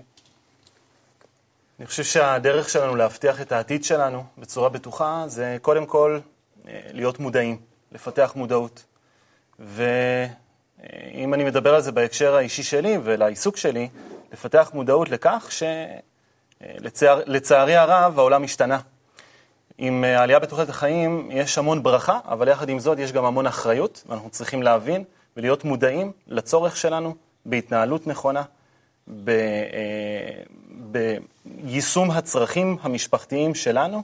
אני 1.79 1.87
חושב 1.87 2.03
שהדרך 2.03 2.69
שלנו 2.69 2.95
להבטיח 2.95 3.41
את 3.41 3.51
העתיד 3.51 3.83
שלנו 3.83 4.23
בצורה 4.37 4.69
בטוחה 4.69 5.23
זה 5.27 5.57
קודם 5.61 5.85
כל 5.85 6.19
להיות 6.65 7.19
מודעים, 7.19 7.57
לפתח 7.91 8.33
מודעות. 8.35 8.83
ואם 9.59 11.33
אני 11.33 11.43
מדבר 11.43 11.75
על 11.75 11.81
זה 11.81 11.91
בהקשר 11.91 12.35
האישי 12.35 12.63
שלי 12.63 12.97
ולעיסוק 13.03 13.57
שלי, 13.57 13.89
לפתח 14.33 14.71
מודעות 14.73 15.09
לכך 15.09 15.49
שלצערי 16.61 17.75
הרב 17.75 18.19
העולם 18.19 18.43
השתנה. 18.43 18.79
עם 19.81 20.03
העלייה 20.03 20.39
בתוחלת 20.39 20.69
החיים 20.69 21.29
יש 21.31 21.57
המון 21.57 21.83
ברכה, 21.83 22.19
אבל 22.25 22.47
יחד 22.47 22.69
עם 22.69 22.79
זאת 22.79 22.99
יש 22.99 23.11
גם 23.11 23.25
המון 23.25 23.47
אחריות, 23.47 24.03
ואנחנו 24.09 24.29
צריכים 24.29 24.63
להבין 24.63 25.03
ולהיות 25.37 25.63
מודעים 25.63 26.11
לצורך 26.27 26.77
שלנו 26.77 27.15
בהתנהלות 27.45 28.07
נכונה, 28.07 28.43
ביישום 30.67 32.11
הצרכים 32.11 32.77
המשפחתיים 32.81 33.55
שלנו, 33.55 34.03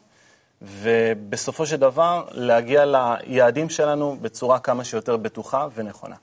ובסופו 0.61 1.65
של 1.65 1.77
דבר 1.77 2.25
להגיע 2.31 2.85
ליעדים 2.85 3.69
שלנו 3.69 4.17
בצורה 4.21 4.59
כמה 4.59 4.83
שיותר 4.83 5.17
בטוחה 5.17 5.67
ונכונה. 5.75 6.15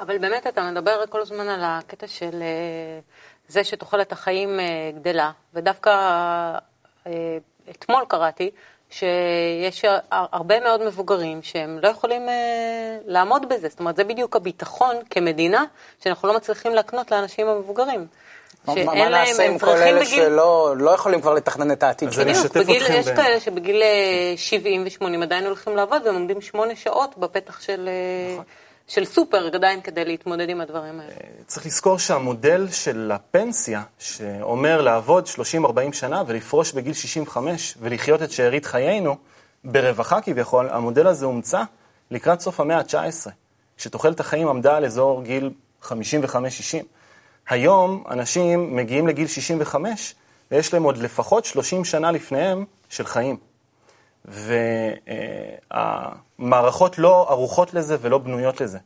אבל 0.00 0.18
באמת 0.18 0.46
אתה 0.46 0.70
מדבר 0.70 1.06
כל 1.08 1.20
הזמן 1.20 1.48
על 1.48 1.60
הקטע 1.64 2.06
של 2.06 2.42
זה 3.48 3.64
שתוחלת 3.64 4.12
החיים 4.12 4.60
גדלה, 4.94 5.30
ודווקא 5.54 5.90
אתמול 7.70 8.04
קראתי 8.08 8.50
שיש 8.92 9.84
הרבה 10.10 10.60
מאוד 10.60 10.82
מבוגרים 10.86 11.42
שהם 11.42 11.78
לא 11.82 11.88
יכולים 11.88 12.28
לעמוד 13.06 13.48
בזה. 13.48 13.68
זאת 13.68 13.80
אומרת, 13.80 13.96
זה 13.96 14.04
בדיוק 14.04 14.36
הביטחון 14.36 14.96
כמדינה, 15.10 15.64
שאנחנו 16.04 16.28
לא 16.28 16.34
מצליחים 16.36 16.74
להקנות 16.74 17.10
לאנשים 17.10 17.48
המבוגרים. 17.48 18.06
מה 18.66 19.08
נעשה 19.08 19.46
עם 19.46 19.58
כל 19.58 19.76
אלה 19.76 20.04
שלא 20.04 20.74
לא 20.76 20.90
יכולים 20.90 21.20
כבר 21.20 21.34
לתכנן 21.34 21.72
את 21.72 21.82
העתיד 21.82 22.12
שלהם? 22.12 22.28
אז 22.28 22.36
אני 22.36 22.46
אשתף 22.46 22.60
אתכם. 22.60 22.92
יש 22.98 23.08
כאלה 23.08 23.40
שבגיל 23.40 23.82
70 24.36 24.84
ו-80 24.84 25.22
עדיין 25.22 25.44
הולכים 25.44 25.76
לעבוד, 25.76 26.02
והם 26.04 26.14
עומדים 26.14 26.40
שמונה 26.40 26.76
שעות 26.76 27.18
בפתח 27.18 27.60
של, 27.60 27.88
של 28.94 29.04
סופר 29.04 29.46
עדיין 29.54 29.80
כדי 29.80 30.04
להתמודד 30.04 30.48
עם 30.48 30.60
הדברים 30.60 31.00
האלה. 31.00 31.12
צריך 31.46 31.66
לזכור 31.66 31.98
שהמודל 31.98 32.68
של 32.70 33.10
הפנסיה, 33.14 33.82
שאומר 33.98 34.80
לעבוד 34.80 35.26
30-40 35.26 35.92
שנה 35.92 36.22
ולפרוש 36.26 36.72
בגיל 36.72 36.92
65 36.92 37.74
ולחיות 37.80 38.22
את 38.22 38.30
שארית 38.30 38.66
חיינו, 38.66 39.16
ברווחה 39.64 40.20
כביכול, 40.20 40.68
המודל 40.70 41.06
הזה 41.06 41.26
הומצא 41.26 41.62
לקראת 42.10 42.40
סוף 42.40 42.60
המאה 42.60 42.78
ה-19, 42.78 43.30
כשתוחלת 43.76 44.20
החיים 44.20 44.48
עמדה 44.48 44.76
על 44.76 44.84
אזור 44.84 45.22
גיל 45.22 45.50
55-60. 45.82 45.88
היום 47.48 48.04
אנשים 48.10 48.76
מגיעים 48.76 49.08
לגיל 49.08 49.26
65 49.26 50.14
ויש 50.50 50.74
להם 50.74 50.82
עוד 50.82 50.96
לפחות 50.96 51.44
30 51.44 51.84
שנה 51.84 52.10
לפניהם 52.10 52.64
של 52.88 53.06
חיים. 53.06 53.51
והמערכות 55.70 56.98
לא 56.98 57.26
ערוכות 57.28 57.74
לזה 57.74 57.96
ולא 58.00 58.18
בנויות 58.18 58.60
לזה. 58.60 58.78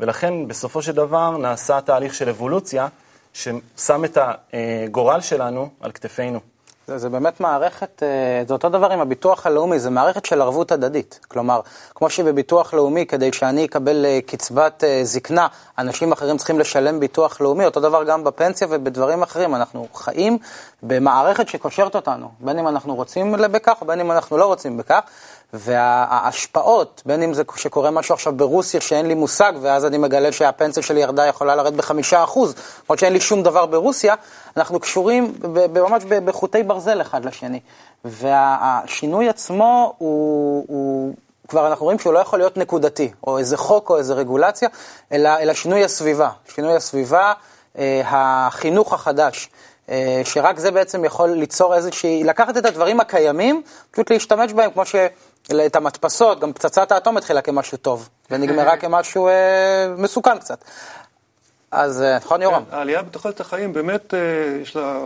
ולכן 0.00 0.48
בסופו 0.48 0.82
של 0.82 0.92
דבר 0.92 1.36
נעשה 1.36 1.80
תהליך 1.80 2.14
של 2.14 2.28
אבולוציה 2.28 2.88
ששם 3.32 4.04
את 4.04 4.18
הגורל 4.52 5.20
שלנו 5.20 5.68
על 5.80 5.92
כתפינו. 5.92 6.40
זה, 6.86 6.98
זה 6.98 7.08
באמת 7.08 7.40
מערכת, 7.40 8.02
אה, 8.02 8.44
זה 8.48 8.54
אותו 8.54 8.68
דבר 8.68 8.92
עם 8.92 9.00
הביטוח 9.00 9.46
הלאומי, 9.46 9.78
זה 9.78 9.90
מערכת 9.90 10.24
של 10.26 10.40
ערבות 10.40 10.72
הדדית. 10.72 11.20
כלומר, 11.28 11.60
כמו 11.94 12.10
שבביטוח 12.10 12.74
לאומי, 12.74 13.06
כדי 13.06 13.32
שאני 13.32 13.64
אקבל 13.64 14.04
אה, 14.06 14.18
קצבת 14.26 14.84
אה, 14.84 15.00
זקנה, 15.02 15.46
אנשים 15.78 16.12
אחרים 16.12 16.36
צריכים 16.36 16.58
לשלם 16.58 17.00
ביטוח 17.00 17.40
לאומי, 17.40 17.64
אותו 17.64 17.80
דבר 17.80 18.04
גם 18.04 18.24
בפנסיה 18.24 18.68
ובדברים 18.70 19.22
אחרים. 19.22 19.54
אנחנו 19.54 19.86
חיים 19.94 20.38
במערכת 20.82 21.48
שקושרת 21.48 21.94
אותנו, 21.96 22.28
בין 22.40 22.58
אם 22.58 22.68
אנחנו 22.68 22.94
רוצים 22.94 23.32
בכך 23.50 23.82
ובין 23.82 24.00
אם 24.00 24.12
אנחנו 24.12 24.36
לא 24.36 24.46
רוצים 24.46 24.76
בכך. 24.76 25.00
וההשפעות, 25.54 27.02
בין 27.06 27.22
אם 27.22 27.34
זה 27.34 27.42
שקורה 27.56 27.90
משהו 27.90 28.14
עכשיו 28.14 28.32
ברוסיה 28.32 28.80
שאין 28.80 29.06
לי 29.06 29.14
מושג, 29.14 29.52
ואז 29.60 29.84
אני 29.84 29.98
מגלה 29.98 30.32
שהפנסיה 30.32 30.82
שלי 30.82 31.00
ירדה 31.00 31.26
יכולה 31.26 31.56
לרדת 31.56 31.74
בחמישה 31.74 32.24
אחוז, 32.24 32.54
למרות 32.84 32.98
שאין 32.98 33.12
לי 33.12 33.20
שום 33.20 33.42
דבר 33.42 33.66
ברוסיה, 33.66 34.14
אנחנו 34.56 34.80
קשורים 34.80 35.34
ממש 35.74 36.04
בחוטי 36.04 36.62
ברזל 36.62 37.00
אחד 37.00 37.24
לשני. 37.24 37.60
והשינוי 38.04 39.28
עצמו 39.28 39.94
הוא, 39.98 40.64
הוא, 40.68 41.14
כבר 41.48 41.66
אנחנו 41.66 41.84
רואים 41.84 41.98
שהוא 41.98 42.12
לא 42.12 42.18
יכול 42.18 42.38
להיות 42.38 42.56
נקודתי, 42.56 43.12
או 43.26 43.38
איזה 43.38 43.56
חוק 43.56 43.90
או 43.90 43.98
איזה 43.98 44.14
רגולציה, 44.14 44.68
אלא, 45.12 45.28
אלא 45.38 45.54
שינוי 45.54 45.84
הסביבה. 45.84 46.30
שינוי 46.54 46.76
הסביבה, 46.76 47.32
אה, 47.78 48.02
החינוך 48.04 48.92
החדש. 48.92 49.50
אה, 49.90 50.22
שרק 50.24 50.58
זה 50.58 50.70
בעצם 50.70 51.04
יכול 51.04 51.30
ליצור 51.30 51.74
איזושהי, 51.74 52.24
לקחת 52.24 52.56
את 52.56 52.64
הדברים 52.64 53.00
הקיימים, 53.00 53.62
פשוט 53.90 54.10
להשתמש 54.10 54.52
בהם 54.52 54.70
כמו. 54.70 55.06
את 55.66 55.76
המדפסות, 55.76 56.40
גם 56.40 56.52
פצצת 56.52 56.92
האטום 56.92 57.16
התחילה 57.16 57.42
כמשהו 57.42 57.78
טוב, 57.78 58.08
ונגמרה 58.30 58.76
כמשהו 58.82 59.28
אה, 59.28 59.94
מסוכן 59.98 60.38
קצת. 60.38 60.64
אז 61.70 62.02
אה, 62.02 62.16
נכון, 62.16 62.42
יורם? 62.42 62.64
כן, 62.70 62.76
העלייה 62.76 63.02
בתוחלת 63.02 63.40
החיים 63.40 63.72
באמת 63.72 64.14
אה, 64.14 64.18
יש 64.62 64.76
לה 64.76 65.00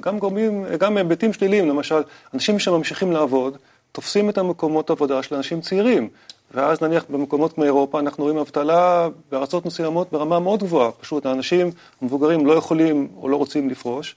גם 0.00 0.18
גורמים, 0.18 0.66
גם 0.78 0.96
היבטים 0.96 1.32
שליליים, 1.32 1.68
למשל, 1.68 2.02
אנשים 2.34 2.58
שממשיכים 2.58 3.12
לעבוד, 3.12 3.56
תופסים 3.92 4.30
את 4.30 4.38
המקומות 4.38 4.90
עבודה 4.90 5.22
של 5.22 5.34
אנשים 5.34 5.60
צעירים, 5.60 6.08
ואז 6.54 6.82
נניח 6.82 7.04
במקומות 7.10 7.52
כמו 7.52 7.64
אירופה 7.64 8.00
אנחנו 8.00 8.24
רואים 8.24 8.38
אבטלה 8.38 9.08
בארצות 9.30 9.66
מסוימות 9.66 10.12
ברמה 10.12 10.40
מאוד 10.40 10.60
גבוהה, 10.60 10.92
פשוט 10.92 11.26
האנשים 11.26 11.70
המבוגרים 12.02 12.46
לא 12.46 12.52
יכולים 12.52 13.08
או 13.16 13.28
לא 13.28 13.36
רוצים 13.36 13.70
לפרוש, 13.70 14.16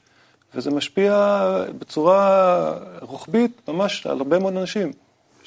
וזה 0.55 0.71
משפיע 0.71 1.41
בצורה 1.79 2.73
רוחבית 3.01 3.61
ממש 3.67 4.07
על 4.07 4.17
הרבה 4.17 4.39
מאוד 4.39 4.57
אנשים. 4.57 4.91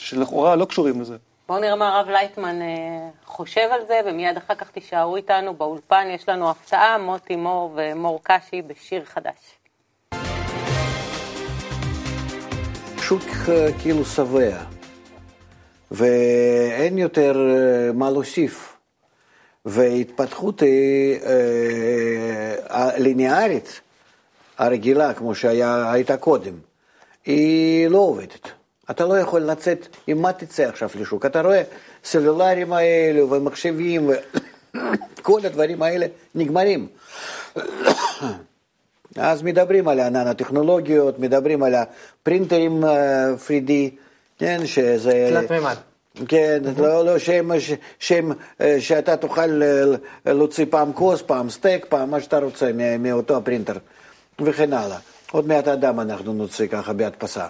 שלכאורה 0.02 0.56
לא 0.56 0.64
קשורים 0.64 1.00
לזה. 1.00 1.16
בואו 1.48 1.60
נראה 1.60 1.76
מה 1.76 1.88
הרב 1.98 2.08
לייטמן 2.08 2.62
אה, 2.62 3.08
חושב 3.24 3.68
על 3.72 3.86
זה, 3.86 4.00
ומיד 4.06 4.36
אחר 4.36 4.54
כך 4.54 4.70
תישארו 4.70 5.16
איתנו. 5.16 5.54
באולפן 5.54 6.06
יש 6.10 6.28
לנו 6.28 6.50
הפתעה, 6.50 6.98
מוטי 6.98 7.36
מור 7.36 7.72
ומור 7.76 8.20
קשי 8.22 8.62
בשיר 8.62 9.04
חדש. 9.04 9.58
שוק 13.02 13.22
אה, 13.48 13.68
כאילו 13.82 14.04
שבע, 14.04 14.58
ואין 15.90 16.98
יותר 16.98 17.36
אה, 17.36 17.92
מה 17.92 18.10
להוסיף. 18.10 18.68
והתפתחות 19.64 20.60
היא 20.60 21.18
ליניארית, 22.98 23.80
הרגילה, 24.58 25.14
כמו 25.14 25.34
שהייתה 25.34 26.16
קודם, 26.16 26.54
היא 27.24 27.88
לא 27.88 27.98
עובדת. 27.98 28.61
אתה 28.92 29.06
לא 29.06 29.18
יכול 29.18 29.40
לצאת, 29.40 29.88
עם 30.06 30.22
מה 30.22 30.32
תצא 30.32 30.62
עכשיו 30.62 30.88
לשוק? 31.00 31.26
אתה 31.26 31.40
רואה, 31.40 31.62
סלולרים 32.04 32.72
האלו 32.72 33.30
ומחשבים 33.30 34.10
וכל 35.18 35.40
הדברים 35.46 35.82
האלה 35.82 36.06
נגמרים. 36.34 36.88
אז 39.16 39.42
מדברים 39.42 39.88
על 39.88 40.00
הענן 40.00 40.26
הטכנולוגיות, 40.26 41.18
מדברים 41.18 41.62
על 41.62 41.74
הפרינטרים 41.74 42.84
3D, 42.84 43.70
אה, 43.70 43.88
כן, 44.38 44.66
שזה... 44.66 45.28
תלת 45.30 45.50
מימד. 45.50 45.76
כן, 46.28 46.62
לא, 46.78 47.04
לא, 47.04 47.18
שהם, 47.18 47.50
שהם, 47.98 48.32
אה, 48.60 48.76
שאתה 48.80 49.16
תוכל 49.16 49.62
אה, 49.62 50.32
להוציא 50.32 50.66
פעם 50.70 50.92
כוס, 50.92 51.22
פעם 51.22 51.50
סטייק, 51.50 51.86
פעם 51.88 52.10
מה 52.10 52.20
שאתה 52.20 52.38
רוצה 52.38 52.70
מאותו 52.98 53.36
הפרינטר, 53.36 53.74
וכן 54.40 54.72
הלאה. 54.72 54.98
עוד 55.32 55.46
מעט 55.46 55.68
אדם 55.68 56.00
אנחנו 56.00 56.32
נוציא 56.32 56.66
ככה 56.66 56.92
בהדפסה. 56.92 57.46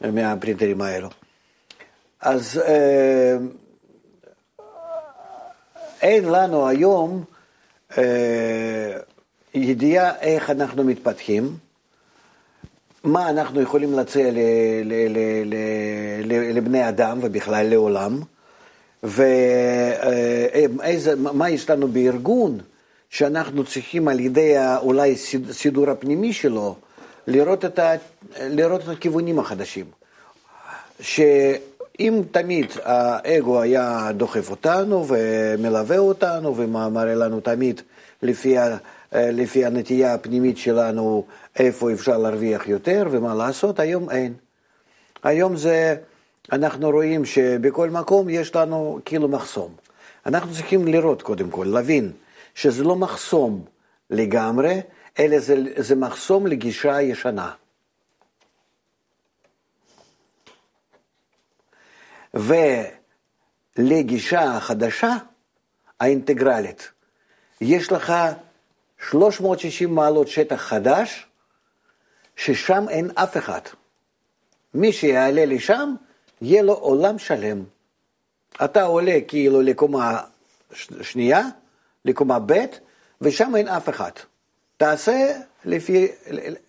מהפרינטרים 0.00 0.82
האלו. 0.82 1.08
אז 2.20 2.60
אה, 2.66 3.36
אין 6.02 6.24
לנו 6.24 6.68
היום 6.68 7.24
אה, 7.98 8.96
ידיעה 9.54 10.20
איך 10.20 10.50
אנחנו 10.50 10.84
מתפתחים, 10.84 11.56
מה 13.04 13.30
אנחנו 13.30 13.60
יכולים 13.60 13.92
להציע 13.92 14.30
לבני 16.54 16.88
אדם 16.88 17.18
ובכלל 17.22 17.66
לעולם, 17.66 18.20
ומה 19.02 19.20
יש 21.50 21.70
לנו 21.70 21.88
בארגון 21.88 22.58
שאנחנו 23.10 23.64
צריכים 23.64 24.08
על 24.08 24.20
ידי 24.20 24.54
אולי 24.82 25.16
סידור 25.50 25.90
הפנימי 25.90 26.32
שלו, 26.32 26.76
לראות 27.26 27.64
את, 27.64 27.78
ה, 27.78 27.92
לראות 28.40 28.82
את 28.82 28.88
הכיוונים 28.88 29.38
החדשים. 29.38 29.86
שאם 31.00 32.22
תמיד 32.30 32.66
האגו 32.82 33.60
היה 33.60 34.10
דוחף 34.16 34.50
אותנו 34.50 35.06
ומלווה 35.08 35.98
אותנו 35.98 36.56
ומראה 36.56 37.14
לנו 37.14 37.40
תמיד 37.40 37.80
לפי, 38.22 38.56
לפי 39.12 39.64
הנטייה 39.64 40.14
הפנימית 40.14 40.58
שלנו 40.58 41.24
איפה 41.58 41.92
אפשר 41.92 42.18
להרוויח 42.18 42.68
יותר 42.68 43.06
ומה 43.10 43.34
לעשות, 43.34 43.80
היום 43.80 44.10
אין. 44.10 44.32
היום 45.22 45.56
זה, 45.56 45.96
אנחנו 46.52 46.90
רואים 46.90 47.24
שבכל 47.24 47.90
מקום 47.90 48.28
יש 48.28 48.56
לנו 48.56 48.98
כאילו 49.04 49.28
מחסום. 49.28 49.74
אנחנו 50.26 50.52
צריכים 50.54 50.88
לראות 50.88 51.22
קודם 51.22 51.50
כל, 51.50 51.64
להבין 51.64 52.12
שזה 52.54 52.84
לא 52.84 52.96
מחסום 52.96 53.64
לגמרי, 54.10 54.80
אלא 55.18 55.38
זה, 55.38 55.54
זה 55.76 55.94
מחסום 55.94 56.46
לגישה 56.46 57.02
ישנה. 57.02 57.52
ולגישה 63.78 64.42
החדשה, 64.42 65.12
האינטגרלית, 66.00 66.90
יש 67.60 67.92
לך 67.92 68.12
360 69.10 69.94
מעלות 69.94 70.28
שטח 70.28 70.56
חדש, 70.56 71.26
ששם 72.36 72.88
אין 72.88 73.10
אף 73.14 73.36
אחד. 73.36 73.60
מי 74.74 74.92
שיעלה 74.92 75.44
לשם, 75.44 75.94
יהיה 76.40 76.62
לו 76.62 76.72
עולם 76.72 77.18
שלם. 77.18 77.64
אתה 78.64 78.82
עולה 78.82 79.18
כאילו 79.28 79.62
לקומה 79.62 80.20
שנייה, 81.02 81.42
לקומה 82.04 82.38
ב', 82.46 82.64
ושם 83.20 83.56
אין 83.56 83.68
אף 83.68 83.88
אחד. 83.88 84.10
תעשה 84.76 85.32
לפי, 85.64 86.08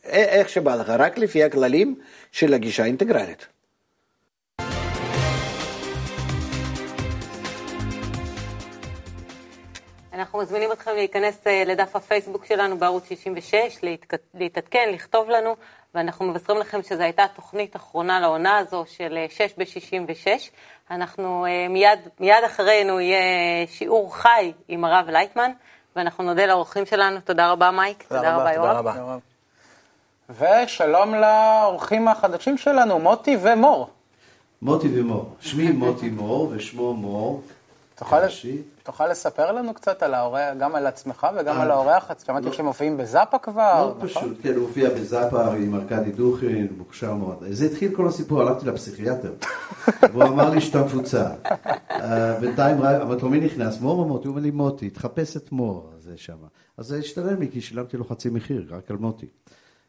איך 0.03 0.49
שבא 0.49 0.75
לך, 0.75 0.89
רק 0.89 1.17
לפי 1.17 1.43
הכללים 1.43 1.95
של 2.31 2.53
הגישה 2.53 2.83
האינטגרלית. 2.83 3.47
אנחנו 10.13 10.39
מזמינים 10.39 10.71
אתכם 10.71 10.91
להיכנס 10.95 11.47
אה, 11.47 11.63
לדף 11.65 11.95
הפייסבוק 11.95 12.45
שלנו 12.45 12.77
בערוץ 12.77 13.09
66, 13.09 13.79
להתעדכן, 14.33 14.89
לכתוב 14.93 15.29
לנו, 15.29 15.55
ואנחנו 15.95 16.25
מבשרים 16.25 16.59
לכם 16.59 16.83
שזו 16.83 17.03
הייתה 17.03 17.23
התוכנית 17.23 17.75
האחרונה 17.75 18.19
לעונה 18.19 18.57
הזו 18.57 18.83
של 18.87 19.17
6 19.29 19.41
אה, 19.41 19.47
ב-66. 19.57 20.27
אנחנו 20.91 21.45
אה, 21.45 21.67
מיד, 21.69 21.99
מיד 22.19 22.43
אחרינו 22.45 22.99
יהיה 22.99 23.67
שיעור 23.67 24.15
חי 24.15 24.51
עם 24.67 24.85
הרב 24.85 25.09
לייטמן. 25.09 25.51
ואנחנו 25.97 26.23
נודה 26.23 26.45
לאורחים 26.45 26.85
שלנו. 26.85 27.19
תודה 27.23 27.51
רבה, 27.51 27.71
מייק. 27.71 28.03
תודה, 28.07 28.19
תודה 28.19 28.35
רבה, 28.35 28.53
יואב. 28.53 28.77
תודה 28.77 29.01
רבה. 29.01 29.17
ושלום 30.63 31.15
לאורחים 31.15 32.07
החדשים 32.07 32.57
שלנו, 32.57 32.99
מוטי 32.99 33.37
ומור. 33.41 33.89
מוטי 34.61 34.99
ומור. 34.99 35.35
שמי 35.39 35.71
מוטי 35.71 36.09
מור 36.09 36.53
ושמו 36.55 36.93
מור. 36.93 37.41
תוכל 38.83 39.07
לספר 39.07 39.51
לנו 39.51 39.73
קצת 39.73 40.03
על 40.03 40.13
האורח, 40.13 40.53
גם 40.59 40.75
על 40.75 40.87
עצמך 40.87 41.27
וגם 41.35 41.61
על 41.61 41.71
האורח, 41.71 42.11
שמעתי 42.25 42.45
לא. 42.45 42.53
שמופיעים 42.53 42.97
בזאפה 42.97 43.37
כבר, 43.39 43.93
נכון? 43.95 44.07
פשוט, 44.07 44.37
כן, 44.41 44.55
הוא 44.55 44.67
הופיע 44.67 44.89
בזאפה 44.89 45.53
עם 45.53 45.75
ארכדי 45.75 46.11
דוכין, 46.11 46.67
מוכשר 46.77 47.13
מאוד. 47.13 47.43
זה 47.49 47.65
התחיל 47.65 47.95
כל 47.95 48.07
הסיפור, 48.07 48.41
הלכתי 48.41 48.65
לפסיכיאטר, 48.65 49.33
והוא 50.11 50.23
אמר 50.23 50.49
לי 50.49 50.61
שאתה 50.61 50.83
מפוצע. 50.83 51.29
אה, 51.91 52.39
בינתיים, 52.39 52.77
אמרתי 52.77 53.21
לו, 53.21 53.29
מי 53.29 53.39
נכנס? 53.39 53.81
מור 53.81 54.03
אמרתי, 54.03 54.27
הוא 54.27 54.31
אומר 54.31 54.41
לי, 54.41 54.51
מוטי, 54.51 54.89
תחפש 54.89 55.37
את 55.37 55.51
מור, 55.51 55.91
זה 55.99 56.17
שם. 56.17 56.37
אז 56.77 56.85
זה 56.87 56.97
השתלם 56.97 57.39
לי, 57.39 57.51
כי 57.51 57.61
שילמתי 57.61 57.97
לו 57.97 58.05
חצי 58.05 58.29
מחיר, 58.29 58.67
רק 58.69 58.91
על 58.91 58.97
מוטי. 58.97 59.27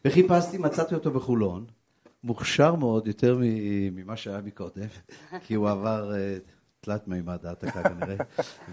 וחיפשתי, 0.04 0.58
מצאתי 0.58 0.94
אותו 0.94 1.10
בחולון, 1.10 1.64
מוכשר 2.24 2.74
מאוד, 2.74 3.06
יותר 3.06 3.38
ממה 3.92 4.16
שהיה 4.16 4.40
מקודם, 4.44 4.88
כי 5.46 5.54
הוא 5.54 5.70
עבר 5.70 6.14
אה, 6.14 6.36
תלת 6.80 7.08
מימד 7.08 7.46
העתקה 7.46 7.82
כנראה. 7.82 8.16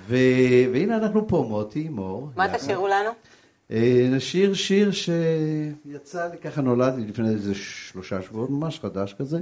והנה 0.08 0.98
אנחנו 0.98 1.28
פה, 1.28 1.46
מוטי, 1.50 1.90
מור. 1.90 2.30
מה 2.36 2.58
תשאירו 2.58 2.88
לנו? 2.88 3.10
אה, 3.72 4.08
נשיר 4.12 4.54
שיר 4.54 4.92
שיצא 4.92 6.28
לי, 6.32 6.38
ככה 6.38 6.62
נולד 6.62 6.96
לי 6.96 7.06
לפני 7.06 7.30
איזה 7.30 7.56
שלושה 7.56 8.22
שבועות, 8.22 8.50
ממש 8.50 8.80
חדש 8.80 9.14
כזה, 9.14 9.40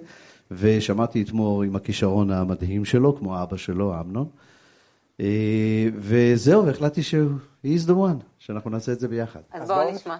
ושמעתי 0.51 1.21
את 1.21 1.31
מור 1.31 1.63
עם 1.63 1.75
הכישרון 1.75 2.31
המדהים 2.31 2.85
שלו, 2.85 3.17
כמו 3.17 3.43
אבא 3.43 3.57
שלו, 3.57 3.99
אמנון. 3.99 4.27
אה, 5.19 5.87
וזהו, 5.95 6.65
והחלטתי 6.65 7.03
שהוא, 7.03 7.31
he's 7.65 7.87
the 7.87 7.93
one, 7.93 8.23
שאנחנו 8.39 8.69
נעשה 8.69 8.91
את 8.91 8.99
זה 8.99 9.07
ביחד. 9.07 9.41
אז 9.51 9.69
בואו 9.69 9.91
נשמע. 9.91 10.17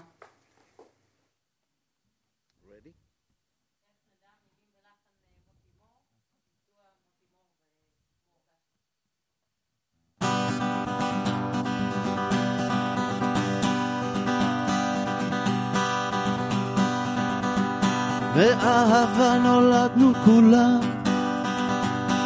ואהבה 18.35 19.37
נולדנו 19.43 20.11
כולם, 20.25 20.79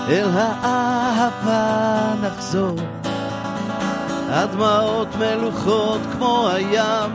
אל 0.10 0.30
האהבה 0.34 2.14
נחזור. 2.22 2.76
הדמעות 4.30 5.08
מלוכות 5.20 6.02
כמו 6.12 6.50
הים, 6.50 7.12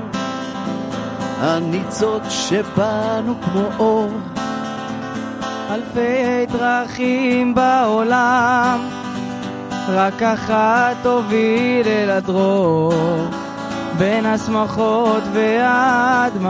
הניצות 1.41 2.23
שבנו 2.29 3.35
כמו 3.45 3.65
אור. 3.79 4.11
אלפי 5.71 6.47
דרכים 6.53 7.55
בעולם, 7.55 8.81
רק 9.89 10.23
אחת 10.23 10.97
תוביל 11.03 11.89
אל 11.89 12.11
הדרור, 12.11 12.93
בין 13.99 14.27
השמחות 14.27 15.23
והדמעות. 15.33 16.43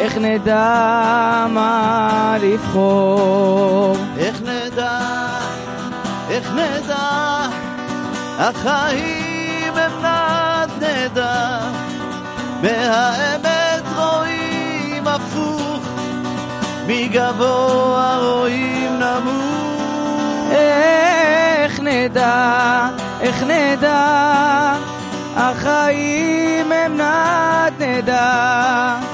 איך 0.00 0.16
נדע 0.16 1.46
מה 1.48 2.36
לבחור? 2.42 3.96
איך 4.18 4.42
נדע, 4.42 4.98
איך 6.30 6.52
נדע, 6.52 7.46
החיים 8.38 9.72
הם 9.74 9.92
נד 10.02 10.84
נדע, 10.84 11.58
מהאמת 12.62 13.82
רואים 13.96 15.06
הפוך, 15.08 15.88
מגבוה 16.86 18.16
רואים 18.16 18.98
נמוך. 18.98 19.78
איך 20.50 21.80
נדע, 21.80 22.88
איך 23.20 23.42
נדע, 23.42 24.74
החיים 25.36 26.72
הם 26.72 27.00
נד 27.00 27.82
נדע. 27.82 29.07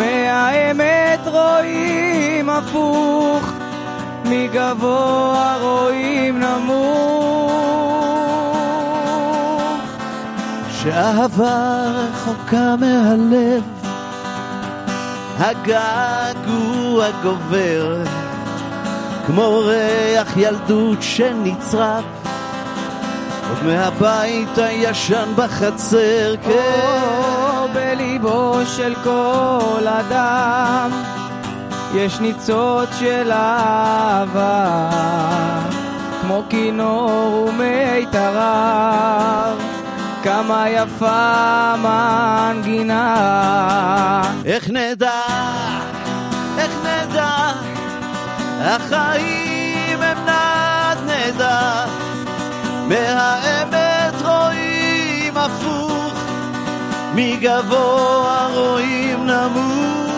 מהאמת 0.00 1.20
רואים 1.26 2.50
הפוך, 2.50 3.52
מגבוה 4.24 5.56
רואים 5.60 6.40
נמוך. 6.40 7.50
שאהבה 10.82 11.82
רחוקה 11.86 12.76
מהלב, 12.76 13.62
הגעגוע 15.38 17.06
גובר, 17.22 18.04
כמו 19.26 19.58
ריח 19.58 20.36
ילדות 20.36 20.98
שנצרב. 21.00 22.04
עוד 23.48 23.64
מהבית 23.66 24.58
הישן 24.58 25.28
בחצר, 25.36 26.34
כן. 26.42 27.29
בליבו 28.20 28.60
של 28.76 28.94
כל 29.04 29.86
אדם. 29.88 30.90
יש 31.94 32.20
ניצוץ 32.20 32.88
של 32.98 33.32
אהבה 33.32 34.90
כמו 36.20 36.42
כינור 36.48 37.48
ומיתריו. 37.48 38.76
כמה 40.22 40.68
יפה 40.68 41.74
מנגינה. 41.76 43.02
איך 44.44 44.70
נדע, 44.70 45.20
איך 46.58 46.72
נדע 46.84 47.52
החיים 48.60 50.02
הם 50.02 50.18
נד 50.26 50.98
נדע. 51.06 51.84
מהאמת 52.88 53.79
מגבוה 57.14 58.48
רואים 58.54 59.26
נמוך. 59.26 60.10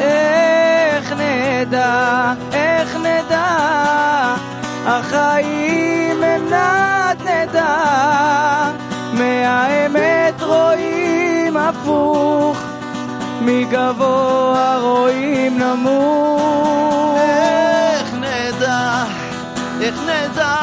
איך 0.00 1.12
נדע, 1.12 2.32
איך 2.52 2.96
נדע, 2.96 3.46
החיים 4.86 6.22
נד 6.50 7.22
נדע, 7.22 7.74
מהאמת 9.12 10.42
רואים 10.42 11.56
הפוך, 11.56 12.58
מגבוה 13.40 14.78
רואים 14.80 15.58
נמוך. 15.58 17.16
איך 17.18 18.14
נדע, 18.14 19.04
איך 19.80 19.94
נדע, 20.06 20.56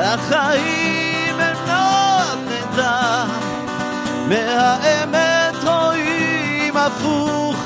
החיים 0.00 0.83
מהאמת 4.82 5.64
רואים 5.64 6.76
הפוך, 6.76 7.56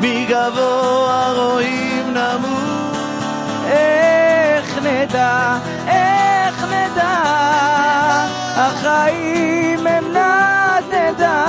מגבוה 0.00 1.32
רואים 1.36 2.14
נמוך. 2.14 2.96
איך 3.66 4.78
נדע, 4.82 5.58
איך 5.86 6.64
נדע, 6.64 7.16
החיים 8.56 9.86
הם 9.86 10.04
נד 10.12 10.84
נדע, 10.94 11.44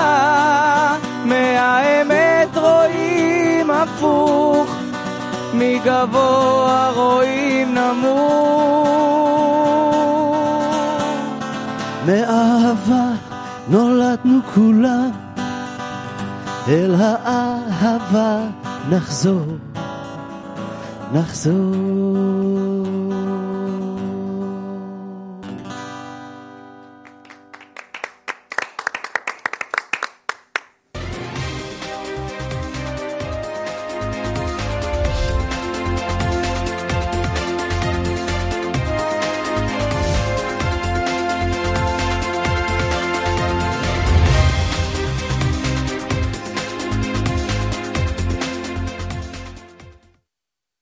מהאמת 1.26 2.58
רואים 2.58 3.72
הפוך, 3.72 4.76
מגבוה 5.54 6.92
רואים 6.96 7.76
נמוך. 7.76 8.62
מאהבה 12.06 13.21
נולדנו 13.72 14.40
כולם, 14.54 15.12
אל 16.68 16.96
האהבה 16.98 18.40
נחזור, 18.90 19.46
נחזור. 21.14 22.71